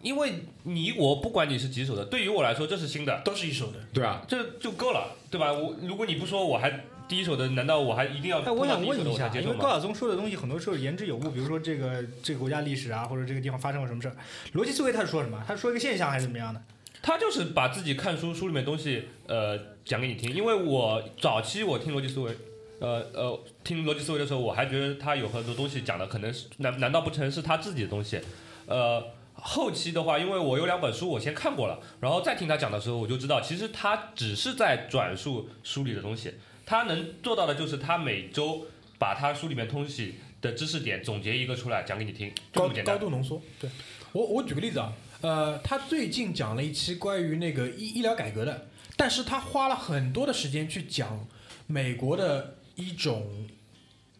[0.00, 3.78] 因为你我不管你是几手的，对于我来说这是新的，都是一手的。
[3.92, 5.52] 对啊，这就够了，对吧？
[5.52, 8.40] 我如果你不说我还第一手的，难道我还一定要？
[8.42, 9.28] 哎，我想问一下？
[9.34, 14.16] 因为高晓松说的东西很多时候言之有物，比如说这个这个国家历史啊，或者这个地方发生过什么事儿，
[14.52, 15.42] 逻辑思维他是说什么？
[15.48, 16.62] 他说一个现象还是怎么样的？
[17.02, 22.36] 他就是把自己看书书里面东西呃讲给你听，因为我早期我听逻辑思维。
[22.80, 28.20] 呃呃，听逻辑思维的时候，我还觉得他有很多东西讲的可能是难难道不成是他自己的东西？
[28.66, 29.02] 呃，
[29.34, 36.34] 后期的话，因为我有两本书我先看过了，然后再听他讲的时候，我就知道其实他只是在转述书里的东西，
[36.66, 38.66] 他能做到的就是他每周
[38.98, 42.96] 把他书里面东西的知识点总结一个出来讲给你听，就这高么简单。
[42.96, 43.40] 高度浓缩。
[43.60, 43.70] 对
[44.12, 48.66] 我，我举个例子啊，呃，他最近讲了一期关于那个医医疗改革的，
[48.96, 51.26] 但是他花了很多的时间去讲
[51.66, 53.46] 美国的一种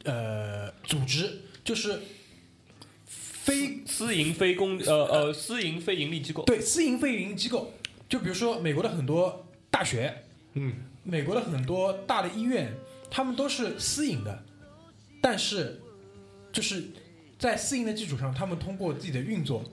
[0.04, 2.00] 呃组织，就是
[3.04, 7.72] 非私营非公呃呃私营非盈利机构，对私营非营利机构，
[8.08, 10.24] 就比如说美国的很多大学，
[10.54, 12.72] 嗯，美国的很多大的医院，
[13.10, 14.44] 他们都是私营的，
[15.20, 15.80] 但是
[16.52, 16.90] 就是
[17.38, 19.64] 在私营的基础上，他们通过自己的运作，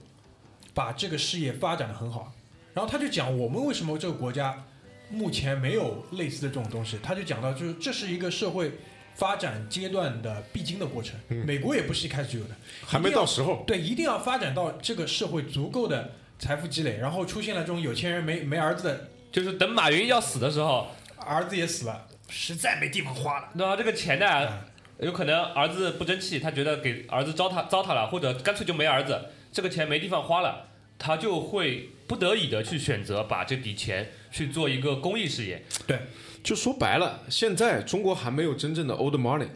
[0.74, 2.34] 把这个事业发展的很好。
[2.74, 4.64] 然后他就讲我们为什么这个国家
[5.12, 8.72] 目前没有类似的这种东西，他就讲到就是这是一个社会
[9.14, 12.54] 发展阶段的必经的过程，嗯美国也不是一开始就有的，
[12.86, 13.62] 还没到时候。
[13.66, 20.88] 对，一定要发展到这个社会足够的财富积累，然后出现了这种有钱人没没儿子的，就是等马云要死的时候，
[21.18, 23.50] 儿子也死了，实在没地方花了。
[23.52, 24.64] 那这个钱呢，
[24.98, 30.68] 有可能儿子不争气，他觉得给儿子糟蹋糟蹋了，或者干脆就没儿子，这个钱没地方花了，
[31.02, 35.64] 他就会不得已的去选择把这笔钱去做一个公益事业。
[35.84, 35.98] 对
[36.44, 39.48] 就说白了，现在中国还没有真正的 old money，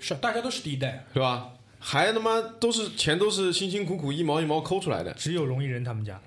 [0.00, 1.52] 是大家都是第一代，是吧？
[1.78, 6.20] 还他妈都是钱都是辛辛苦苦一毛一毛抠出来的，只有容易人他们家，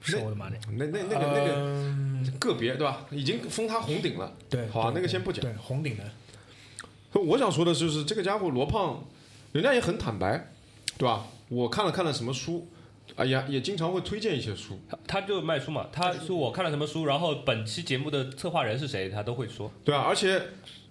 [0.00, 0.56] 是我的妈的！
[0.72, 3.06] 那那那个那个嗯个别对吧？
[3.12, 4.36] 已经封他红顶了。
[4.50, 9.04] 对，好啊那个先不讲对，红顶的，我想说的就是这个家伙罗胖，
[9.52, 10.52] 人家也很坦白，
[10.96, 11.26] 对吧？
[11.48, 12.68] 我看了看了什么书，
[13.16, 19.70] 哎呀，也经常会推荐一些书，他他就卖书嘛，他说我看了什么书，然后本期节目的策划人是谁，他都会说。
[19.84, 20.40] 对啊，而且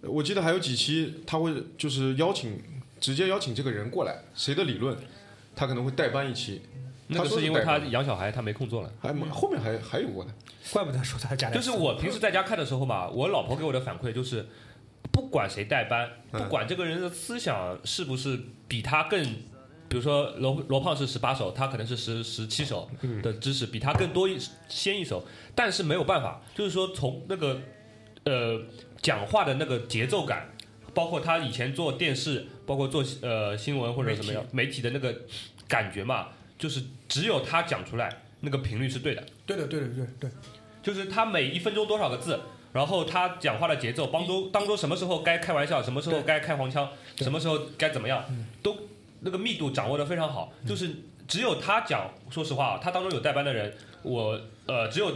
[0.02, 2.62] 我记得还有几期他会就是邀请
[3.00, 4.98] 直接邀请这个人过来，谁的理论，
[5.56, 6.62] 他可能会代班一期，
[7.08, 8.92] 那个他说是因为他养小孩，他没空做了。
[9.00, 10.34] 还后面还还有过呢，
[10.74, 14.46] 怪不得说他家里就是我平时在家看的时候嘛，我老婆给我的反馈就是，
[15.14, 16.44] 不管谁代班，嗯。
[16.44, 19.24] 不管这个人的思想是不是比他更，
[19.90, 22.90] 比如说罗罗胖是十八首，他可能是十十七首
[23.24, 25.26] 的知识比他更多一先一首，
[25.56, 27.60] 但是没有办法，就是说从那个
[28.26, 28.62] 呃
[29.02, 30.50] 讲话的那个节奏感，
[30.94, 35.16] 包括他以前做电视，包括做呃新闻或者什么样媒体的那个
[35.68, 36.28] 感觉嘛，
[36.58, 38.10] 就是只有他讲出来
[38.42, 39.24] 那个频率是对的。
[39.46, 40.30] 对的，对的，对对，
[40.84, 42.40] 就是他每一分钟多少个字，
[42.74, 48.24] 然后他讲话的节奏，当中当中什么时候该开玩笑，什么时候该开黄腔，什么时候该怎么样，
[48.62, 48.76] 都
[49.22, 50.54] 那个密度掌握的非常好。
[50.66, 50.96] 就是
[51.28, 55.12] 只有他讲，说实话啊，他当中有代班的人，我呃只有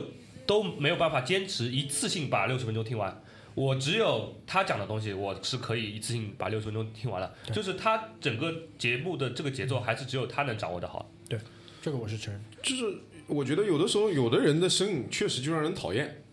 [0.46, 3.22] 都没有办法坚持一次性把六十分钟听完。
[3.54, 7.34] 我只有他讲的东西，我是可以一次性把六十分钟听完了。
[7.54, 11.12] 就是他整个节目的这个节奏，还是只有他能掌握的好。
[11.28, 11.38] 对
[11.82, 12.42] 这个我是承认。
[12.64, 12.98] 就是
[13.28, 16.24] 我觉得有的时候有的人的声音确实就让人讨厌，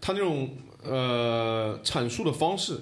[0.00, 2.78] 他那种呃阐述的方式，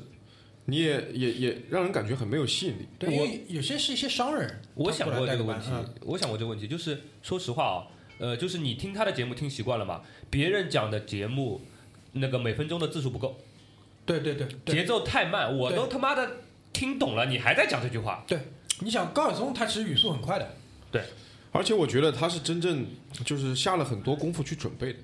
[0.71, 2.87] 你也也也让人感觉很没有吸引力。
[2.99, 5.71] 对，因为有些是一些商人，我想过这个问题
[6.03, 7.87] 我想过这个问题，就是说实话啊，
[8.19, 11.62] 呃，就是你听他的节目听习惯了嘛，别人讲的节目
[12.12, 13.39] 那个每分钟的字数不够，
[14.05, 16.37] 对对对对节奏太慢，我都他妈的
[16.75, 18.39] 听懂了，你还在讲这句话，对，
[18.81, 20.55] 你想高晓松他其实语速很快的，
[20.93, 21.03] 对
[21.51, 22.85] 而且我觉得他是真正
[23.25, 24.99] 就是下了很多功夫去准备的。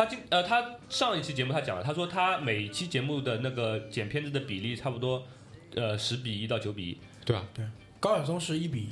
[0.00, 5.26] 他今呃，他上一期节目他讲了，他说他每期节目的那个剪片子的比例差不多，
[5.74, 6.98] 呃，十比一到九比一。
[7.22, 7.62] 对啊，对
[8.00, 8.88] 高晓松是一比一，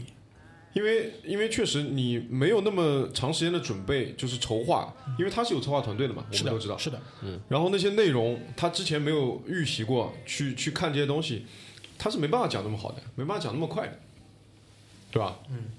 [0.75, 6.77] 因为因为确实你没有那么长时间的准备，就是筹划，因为他是有策划团队的嘛，我，们都知道。
[6.77, 11.47] 是的，嗯然后那些内容他之前没有预习过，去去看这些东西，
[11.97, 13.99] 他是没办法讲那么好的，没办法讲那么快的，
[15.11, 15.39] 对吧？
[15.49, 15.71] 嗯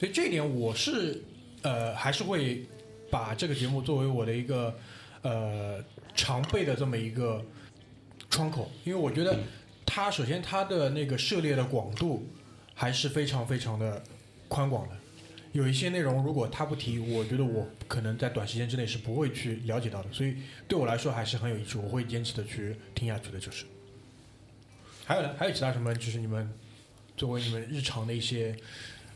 [0.00, 1.22] 所以这一点我是
[1.60, 2.64] 呃还是会
[3.12, 4.74] 把这个节目作为我的一个
[5.20, 5.84] 呃
[6.14, 7.44] 常备的这么一个
[8.30, 9.38] 窗口，因为我觉得
[9.84, 12.26] 它首先它的那个涉猎的广度
[12.74, 14.02] 还是非常非常的
[14.48, 14.96] 宽广的。
[15.52, 20.36] 有一些内容，如果他不提，我觉得我可能在短时间之内是不会去了解到的，所以
[20.66, 23.38] 对我来说还是很有益处，我会坚持的去听下去的。
[23.38, 23.66] 就是，
[25.04, 25.94] 还有呢，还有其他什么？
[25.94, 26.50] 就是你们
[27.18, 28.56] 作为你们日常的一些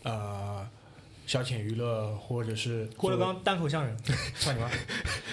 [0.03, 0.69] 呃
[1.27, 3.97] 消遣娱乐，或者是郭德纲单口相声。
[4.39, 4.71] 操你妈！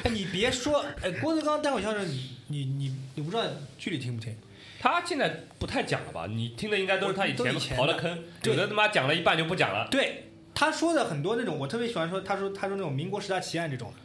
[0.04, 3.44] 哎，你别说，哎，郭德纲单口相声，你你你你不知道
[3.78, 4.36] 剧里听不听？
[4.80, 6.28] 他现在不太讲了吧？
[6.28, 9.88] 你听的应该都是他以前刨的坑，有的他妈讲了一半就不讲了。
[9.90, 13.98] 对，他说的很多那种，我特别喜欢说，他说他说那种民国十大奇案这种的，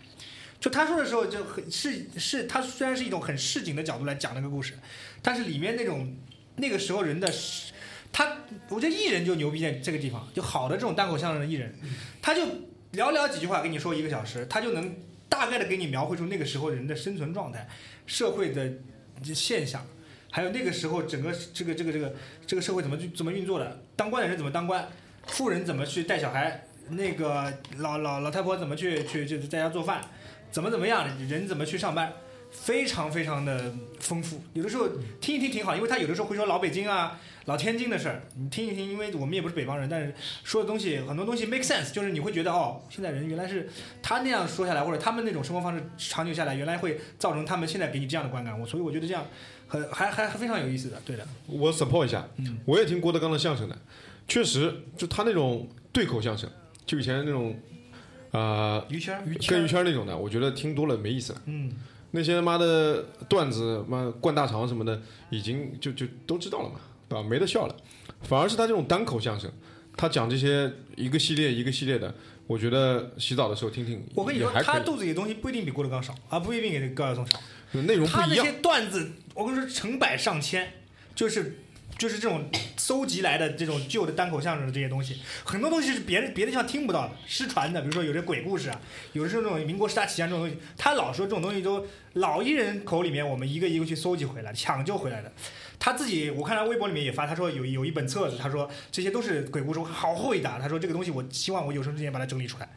[0.60, 4.78] 就他说的时候就很是是，他虽然是一种很市井的角度来讲那个故事，
[5.20, 6.14] 但是里面那种
[6.56, 7.72] 那个时候人的是，
[8.12, 8.36] 他
[8.68, 11.74] 我觉得艺人就牛逼在这个地方，就好的这种单口相声的艺人，
[12.20, 12.42] 他就
[12.92, 14.94] 寥寥几句话跟你说一个小时，他就能
[15.28, 17.68] 大概的给你描绘出那个时候人的生存状态、
[18.06, 18.72] 社会的
[19.34, 19.84] 现象。
[20.30, 22.14] 还有那个时候整个这个这个这个
[22.46, 24.86] 这个社会怎么去怎么运作的，当官的人怎么当官，
[25.26, 30.02] 富人怎么去带小孩，那个老老老太婆怎么去去就是在家做饭，
[30.50, 32.12] 怎么怎么样，人怎么去上班，
[32.50, 34.38] 非常非常的丰富。
[34.52, 34.86] 有的时候
[35.18, 37.18] 听一听挺好，因为他有的时候会说老北京啊、
[37.48, 40.12] 老天津的事儿，你听一听，因为我们也不是北方人，但是
[40.44, 43.66] 说的东西很多东西 make sense，就是你会觉得哦，现在人原来是
[44.02, 48.60] 他那样说下来，或者他们那种生活方式长久下来，原来会造成他们现在给你这样的观感。
[48.60, 49.24] 我所以我觉得这样
[49.66, 51.26] 很还还还非常有意思的，对的。
[51.46, 53.74] 我 support 一下，嗯我也听郭德纲的相声的，
[54.28, 56.50] 确实就他那种对口相声，
[56.84, 57.58] 就以前那种
[58.32, 61.40] 啊、于谦于谦那种的，我觉得听多了没意思了。
[61.46, 61.72] 嗯，
[62.10, 65.00] 那些他妈的段子，妈灌大肠什么的，
[65.30, 66.74] 已经就就都知道了嘛，
[67.08, 67.22] 对吧？
[67.28, 67.76] 没得笑了。
[68.22, 69.50] 反而是他这种单口相声，
[69.96, 72.12] 他讲这些一个系列一个系列的，
[72.46, 77.40] 我觉得洗澡的时候听听，我跟你说，他肚子里的东西不一定比郭德纲少，啊，不一定比高晓松少。
[77.72, 78.52] 内容不一样他那些。
[78.60, 80.72] 段子，我跟你说，成百上千，
[81.14, 81.58] 就是
[81.96, 88.80] 就是这种搜集来的这种旧的单口相声的这些东西，很多东西是别人别的地方听不到的，失传的，比如说有些鬼故事啊，
[89.12, 95.30] 有的是那种民国十大奇案这种东西，他老说这种东西都老艺人口里面我们一个一个去搜集回来，抢救回来的。
[95.78, 100.58] 他自己我看他微博里面也发，他说有有一本册子，他说这些都是鬼故事，好厚一沓。
[100.58, 102.68] 他说这个东西我希望我有生之年把它整理出来，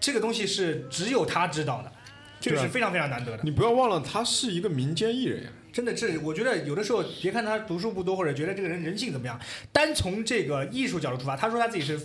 [0.00, 1.92] 这个东西是只有他知道的，
[2.40, 3.42] 这个是非常非常难得的。
[3.44, 5.50] 你不要忘了，他是一个民间艺人呀。
[5.72, 9.40] 真的这，我觉得有的时候，别看他读书不多，或者觉得这个人人性怎么样，
[9.72, 11.98] 单从这个艺术角度出发，他说他自己是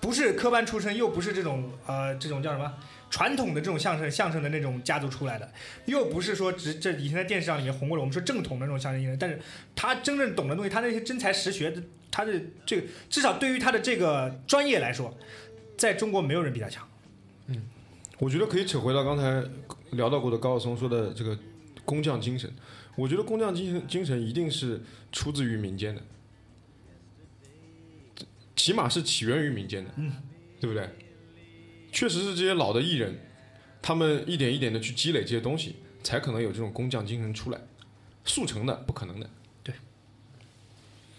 [0.00, 2.74] 不是科班出身，又不是这种呃这种叫什么
[3.10, 5.52] 传统的这种相声相声的那种家族出来的，
[5.86, 9.38] 又不是说只这以前在电视上里面红过了，我们说正统的那种相声艺人，但是
[9.74, 15.12] 他真正懂的东西，他那些真才实学的，他的这个至少对于他的这个专业来说，
[15.76, 16.88] 在中国没有人比他强。
[17.48, 17.60] 嗯
[18.18, 19.42] 我觉得可以扯回到刚才
[19.92, 21.36] 聊到过的高晓松说的这个
[21.84, 22.52] 工匠精神。
[22.94, 24.78] 我觉得工匠精神精神一定是
[25.10, 26.02] 出自于民间的，
[28.54, 30.12] 起码是起源于民间的，嗯，
[30.60, 30.86] 对不对？
[31.92, 33.18] 确实是这些老的艺人，
[33.82, 37.60] 他们一点一点的去积累这些东西，才可能有这种工匠精神出来。
[38.22, 39.28] 速成的不可能的，
[39.64, 39.74] 对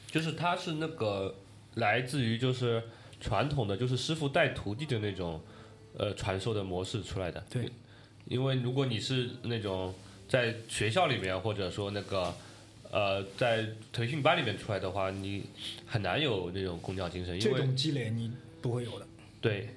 [0.10, 1.36] 就是他是那个
[1.74, 2.82] 来自于就是
[3.20, 5.42] 传统的就是师傅带徒弟的那种
[5.98, 7.44] 呃传授的模式出来的。
[7.50, 7.70] 对，
[8.26, 9.94] 因为如果你是那种
[10.30, 12.34] 在学校里面或者说那个
[12.92, 15.44] 呃在培训班里面出来的话，你
[15.88, 18.32] 很难有那种工匠精神，因为这种积累你
[18.62, 19.08] 不会有的。
[19.42, 19.70] 对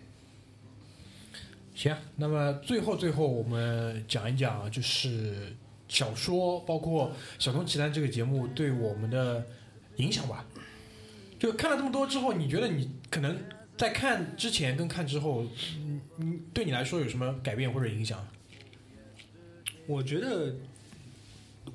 [1.75, 5.55] 行，那么最后最后我们讲一讲，就是
[5.89, 9.45] 小说，包括《小松奇谈》这个节目对我们的
[9.97, 10.47] 影响吧。
[11.39, 13.37] 就看了这么多之后，你觉得你可能
[13.77, 15.45] 在看之前跟看之后，
[15.77, 18.27] 嗯，嗯对你来说有什么改变或者影响？
[19.87, 20.55] 我觉得，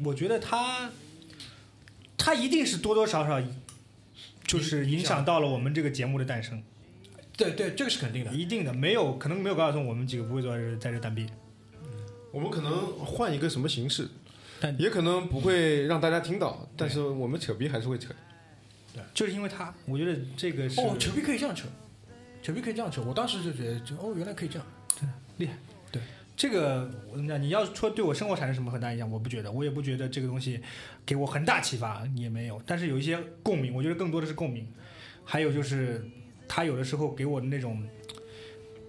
[0.04, 0.90] 我觉得他，
[2.18, 3.40] 他一定是多多少少，
[4.48, 6.64] 就是影响到了我们这个节目的诞生，
[7.40, 8.32] 对对，这个是肯定的。
[8.34, 8.74] 一定的。
[8.74, 11.26] 没有可能没有高晓松，我们几个不会坐在这在这单逼。
[12.32, 14.08] 我们可能换一个什么形式，
[14.60, 18.14] 但也可能不会让大家听到，但是我们扯逼还是会扯。
[18.94, 21.68] 对就是因为他，我觉得这个是哦，扯逼可以这样扯，
[22.44, 23.02] 扯逼可以这样扯。
[23.02, 24.68] 我当时就觉得，就哦，原来可以这样。
[25.38, 25.54] 厉害，
[25.92, 26.02] 对
[26.36, 27.42] 这个我怎么讲？
[27.42, 30.60] 你要说对我生活产生什么很大影响，我不觉得，我也不觉得这个东西
[31.06, 32.62] 给我很大启发，也没有。
[32.66, 34.68] 但是有一些共鸣，我觉得更多的是共鸣。
[35.24, 36.04] 还有就是
[36.50, 37.82] 他有的时候给我的那种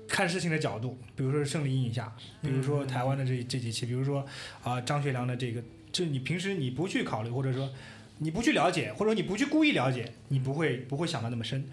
[0.08, 2.12] 看事情的角度，比如说胜利阴影下，
[2.42, 4.26] 比如说台湾的这这几期，比如说
[4.64, 5.62] 啊、张学良的这个，
[5.92, 7.70] 就你平时你不去考虑，或者说
[8.18, 11.64] 你不去了解，或者说你不去故意了解，你不会不会想到那么深。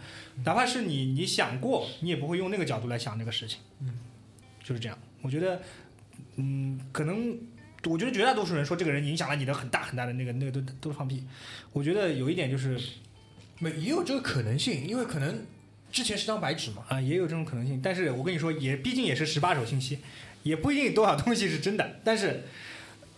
[0.45, 3.59] 哪怕是你你想过，你也不会用那个角度来想这个事情。
[3.79, 3.93] 嗯
[4.63, 4.99] 就是这样。
[5.21, 5.61] 我觉得，
[6.35, 7.37] 嗯，可能
[7.85, 11.23] 我觉得绝大多数人说这个人影响了你的很大很大的那个那个都都是放屁。
[11.71, 12.77] 我觉得有一点就是
[13.59, 15.41] 没也有这个可能性，因为可能
[15.91, 16.83] 之前是张白纸嘛。
[16.87, 17.79] 啊、也有这种可能性。
[17.83, 19.99] 但是我跟你说，也毕竟也是十八手信息，
[20.43, 21.99] 也不一定多少东西是真的。
[22.03, 22.43] 但是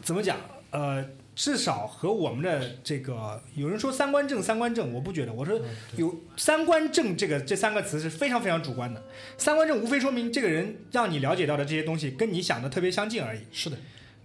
[0.01, 0.37] 怎么讲？
[0.71, 1.03] 呃，
[1.35, 5.33] 至少和我们的这个有人说三观正，三观正，我不觉得。
[5.33, 5.59] 我说
[5.95, 9.03] 有三观正这个这三个词是非常非常主观的。
[9.37, 13.41] 三观正无非说明这个人让你了解到的这些东西跟你想的特别相近而已。
[13.51, 13.77] 是的，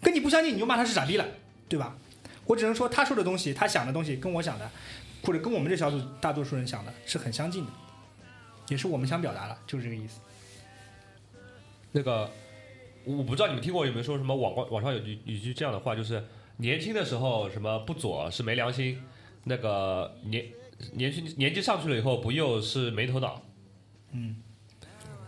[0.03, 1.25] 跟你不相近，你就骂他是傻逼了，
[1.67, 1.97] 对吧？
[2.47, 4.71] 我只能说他说的东西，他想的东西跟我想的，
[5.23, 7.71] 或者跟我们这小组大多数人想的是很相近的，
[8.69, 10.21] 也是我们想表达的，就是这个意思。
[11.93, 12.31] 那个
[13.05, 16.25] 我不知道你们听过有没有说什么网网网上有句有句这样的话，就是
[16.57, 19.03] 年轻的时候什么不左是没良心，
[19.45, 20.47] 那个年
[20.93, 23.43] 年纪年纪上去了以后不右是没头脑。
[24.13, 24.37] 嗯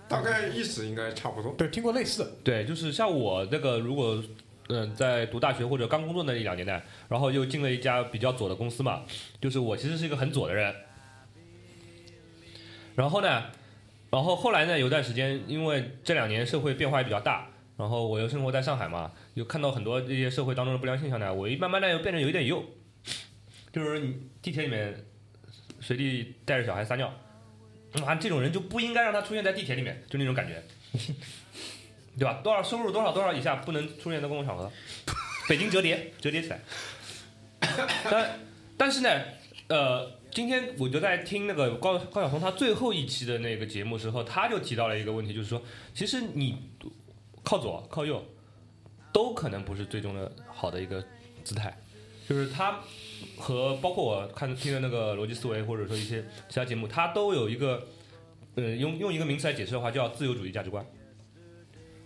[0.09, 1.53] 大概意思应该差不多。
[1.55, 2.31] 对，听过类似的。
[2.45, 4.23] 对，就是像我那个，如果
[4.69, 9.03] 嗯、在读大学或者刚工作那一两年代，然后又进了一家比较左的公司嘛，
[9.41, 10.75] 就是我其实是一个很左的人。
[12.97, 13.45] 然后呢，
[14.11, 17.47] 然后后来呢，有段时间因为这两年社会变化也比较大，
[17.77, 22.65] 然后我又生活在上海嘛，又看到很多这些社会当中的不良现象呢，我一慢慢的又变得有一点右，
[23.73, 25.05] 就是你地铁里面
[25.81, 27.13] 随地带着小孩撒尿，
[28.05, 30.63] 啊，这种人就不应该让他出现在地铁里面，就那种感觉。
[32.19, 32.41] 对吧？
[32.43, 34.73] 多少收入多少多少以下不能出现在公共场合，
[35.51, 36.59] 北京折叠折叠起来。
[38.11, 38.41] 但
[38.79, 39.21] 但是呢，
[39.69, 45.63] 呃，今天我就在听那个高高晓松他最后一期的那个节目时候，他就提到了一个问题，就是说，
[45.95, 46.57] 其实你
[47.43, 48.23] 靠左靠右
[49.15, 51.03] 都可能不是最终的好的一个
[51.43, 51.75] 姿态，
[52.29, 52.81] 就是他
[53.39, 57.87] 和包括我看听的那个逻辑思维或者说一些其他节目，他都有一个，
[58.57, 60.85] 呃，用用一个名词来解释的话，叫自由主义价值观。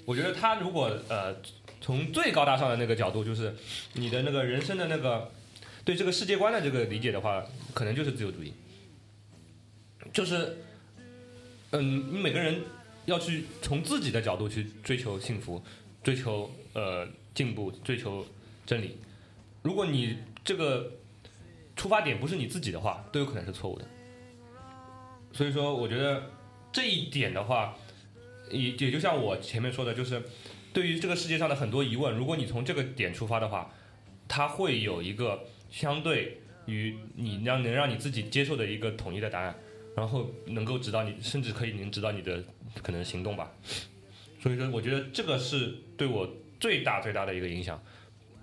[0.04, 1.34] 我觉得他如果呃
[1.80, 3.52] 从最高大上的那个角度，就是
[3.94, 5.32] 你的那个人生的那个
[5.84, 7.44] 对这个世界观的这个理解的话，
[7.74, 8.52] 可能就是自由主义。
[10.12, 10.58] 就是，
[11.70, 12.62] 嗯，你每个人
[13.06, 15.62] 要去从自己的角度去追求幸福，
[16.02, 18.26] 追求呃进步，追求
[18.66, 18.98] 真理。
[19.62, 20.92] 如果你这个
[21.76, 23.86] 出发点不是你自己的话，都有可能是错误的。
[25.32, 26.30] 所以说，我觉得
[26.72, 27.76] 这一点的话，
[28.50, 30.22] 也也就像我前面说的，就是
[30.72, 33.72] 对于这个世界上的很多疑问，如果你从这个点出发的话，
[34.26, 39.54] 它会有一个相对于你让能让你自己接受的一个统一的答案，
[39.96, 42.42] 然后能够指导你，甚至可以能指导你的
[42.82, 43.52] 可能行动吧。
[44.40, 46.28] 所以说，我觉得这个是对我
[46.58, 47.80] 最大最大的一个影响。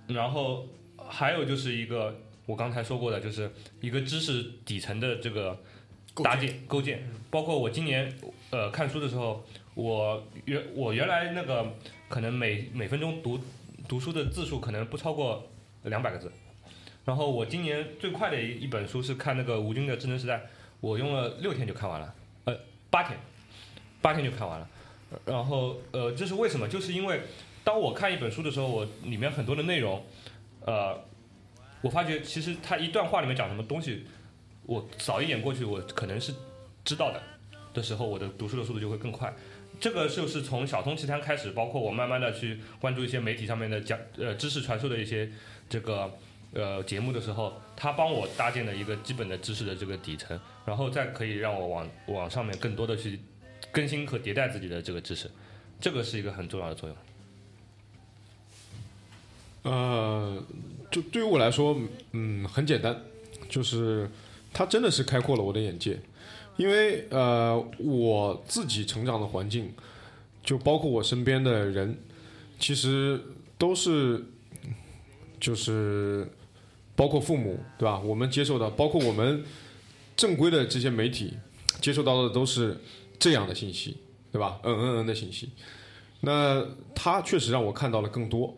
[0.07, 0.67] 然后
[0.97, 3.51] 还有就是一个我刚才说过的，就是
[3.81, 5.59] 一个知识底层的这个
[6.23, 8.11] 搭建构建，包括我今年
[8.51, 11.75] 呃看书的时候，我原我原来那个
[12.07, 13.39] 可能每每分钟读
[13.87, 15.49] 读书的字数可能不超过
[15.83, 16.31] 两百个字，
[17.07, 20.35] 然后我今年最快的一一本书是看那个吴军的《智能时代》，
[20.81, 22.13] 我用了六天就看完了，
[22.43, 22.53] 呃
[22.89, 23.17] 八天，
[24.01, 24.67] 八天就看完了。
[25.25, 26.67] 然后呃，这是为什么？
[26.67, 27.21] 就是因为
[27.63, 30.05] 当我看一本书的时候，我里面很多的内容，
[30.65, 31.01] 呃，
[31.79, 34.03] 我发觉其实它一段话里面讲什么东西，
[34.65, 36.33] 我扫一眼过去，我可能是
[36.83, 37.23] 知道的
[37.73, 39.33] 的时候，我的读书的速度就会更快。
[39.79, 45.31] 这个就是从小通奇谈开始，包括我慢慢的去关注一些媒体上面的讲呃知识传授的一些
[45.69, 46.11] 这个
[46.53, 53.19] 呃节目的时候，他帮我搭建了一个基本的知识的这个底层，然后再可以让我往往上面更多的去
[53.71, 55.29] 更新和迭代自己的这个知识，
[55.79, 56.97] 这个是一个很重要的作用。
[59.63, 60.41] 呃，
[60.89, 61.77] 就对于我来说，
[62.13, 63.03] 嗯，很简单，
[63.49, 64.09] 就是
[64.53, 65.99] 他真的是开阔了我的眼界，
[66.55, 69.73] 因为呃，我自己成长的环境，
[70.41, 71.99] 就包括我身边的人，
[72.57, 73.21] 其实
[73.57, 74.23] 都是，
[75.37, 76.25] 就是
[76.97, 77.99] 包括父母，对吧？
[77.99, 79.41] 我们接受的，包括我们
[80.17, 81.37] 正规的这些媒体
[81.79, 82.75] 接受到的都是
[83.17, 83.95] 这样的信息，
[84.31, 84.59] 对吧？
[84.63, 85.51] 嗯嗯嗯的信息，
[86.21, 86.65] 那
[86.95, 88.57] 他确实让我看到了更多。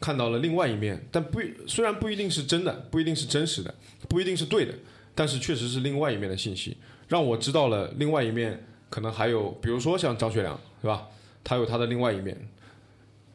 [0.00, 3.72] 看到了另外一面，但不虽然不一定是真的，不一定是真实的，
[4.08, 4.74] 不一定是对的，
[5.14, 6.76] 但是确实是另外一面的信息，
[7.06, 11.06] 让我知道了另外一面，可能还有，比如说像张学良，对吧？
[11.44, 12.36] 他有他的另外一面，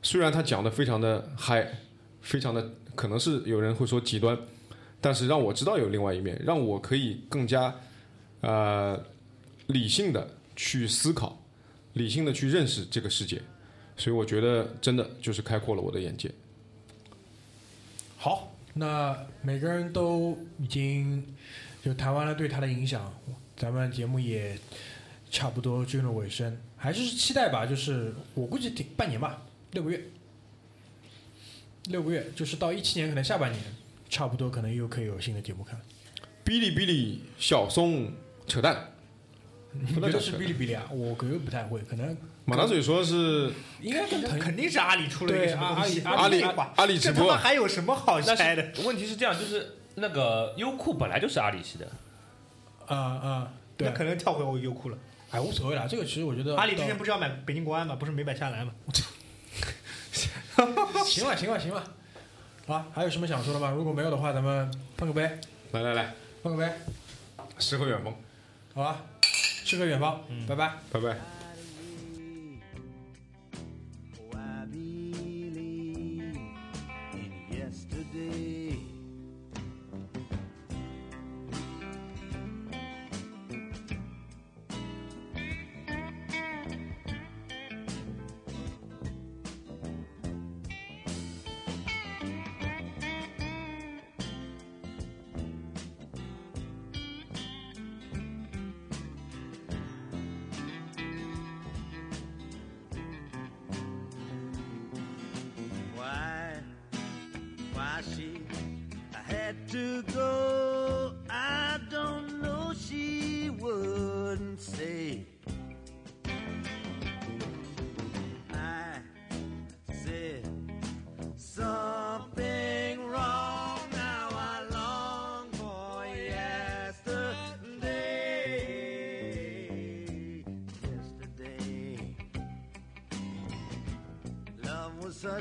[0.01, 1.69] 虽然他讲的非常的嗨，
[2.21, 4.35] 非常的可能是有人会说极端，
[4.99, 7.73] 但是让我知道有另外一面，让我可以更加
[8.41, 9.01] 呃
[9.67, 11.39] 理性的去思考，
[11.93, 13.39] 理性的去认识这个世界，
[13.95, 16.31] 所以我觉得真的就是开阔了我的眼界。
[18.17, 21.23] 好，那每个人都已经
[21.83, 23.13] 就谈完了对他的影响，
[23.55, 24.57] 咱们节目也
[25.29, 30.01] 差不多进入尾声，还是期待吧，就是我估计挺半年吧，六个月，
[31.89, 33.61] 六个月，就是到一七年可能下半年，
[34.09, 35.79] 差不多可能又可以有新的节目看。
[36.45, 38.13] 哔哩哔哩小松
[38.47, 38.91] 扯淡，
[39.73, 40.87] 你觉得是哔哩哔哩啊？
[40.91, 43.51] 我可能不太会，可能马大嘴说是
[43.81, 48.73] 应该跟腾肯定是阿里出了一个什么东西，阿里阿里直播这他妈还有什么好但猜的？
[48.73, 51.89] 是问题是这样，就是那个优酷本来就是阿里系的，
[52.85, 54.97] 啊啊，对那，可能跳回我优酷了。
[55.31, 55.85] 哎，无所谓啦。
[55.85, 57.95] 这个其实我觉得阿里之到前不是要买北京国安嘛？
[57.95, 58.71] 不是没买下来吗？
[61.05, 61.83] 行了，行了，行了。
[62.67, 63.71] 啊，还有什么想说的吗？
[63.75, 65.21] 如果没有的话，咱们碰个杯，
[65.71, 66.13] 来来来，
[66.43, 66.73] 碰个杯，
[67.59, 68.13] 诗和远方，
[68.73, 69.01] 好吧？
[69.21, 70.73] 诗和远方，拜拜。
[70.91, 71.36] 拜拜。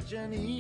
[0.07, 0.56] Jenny.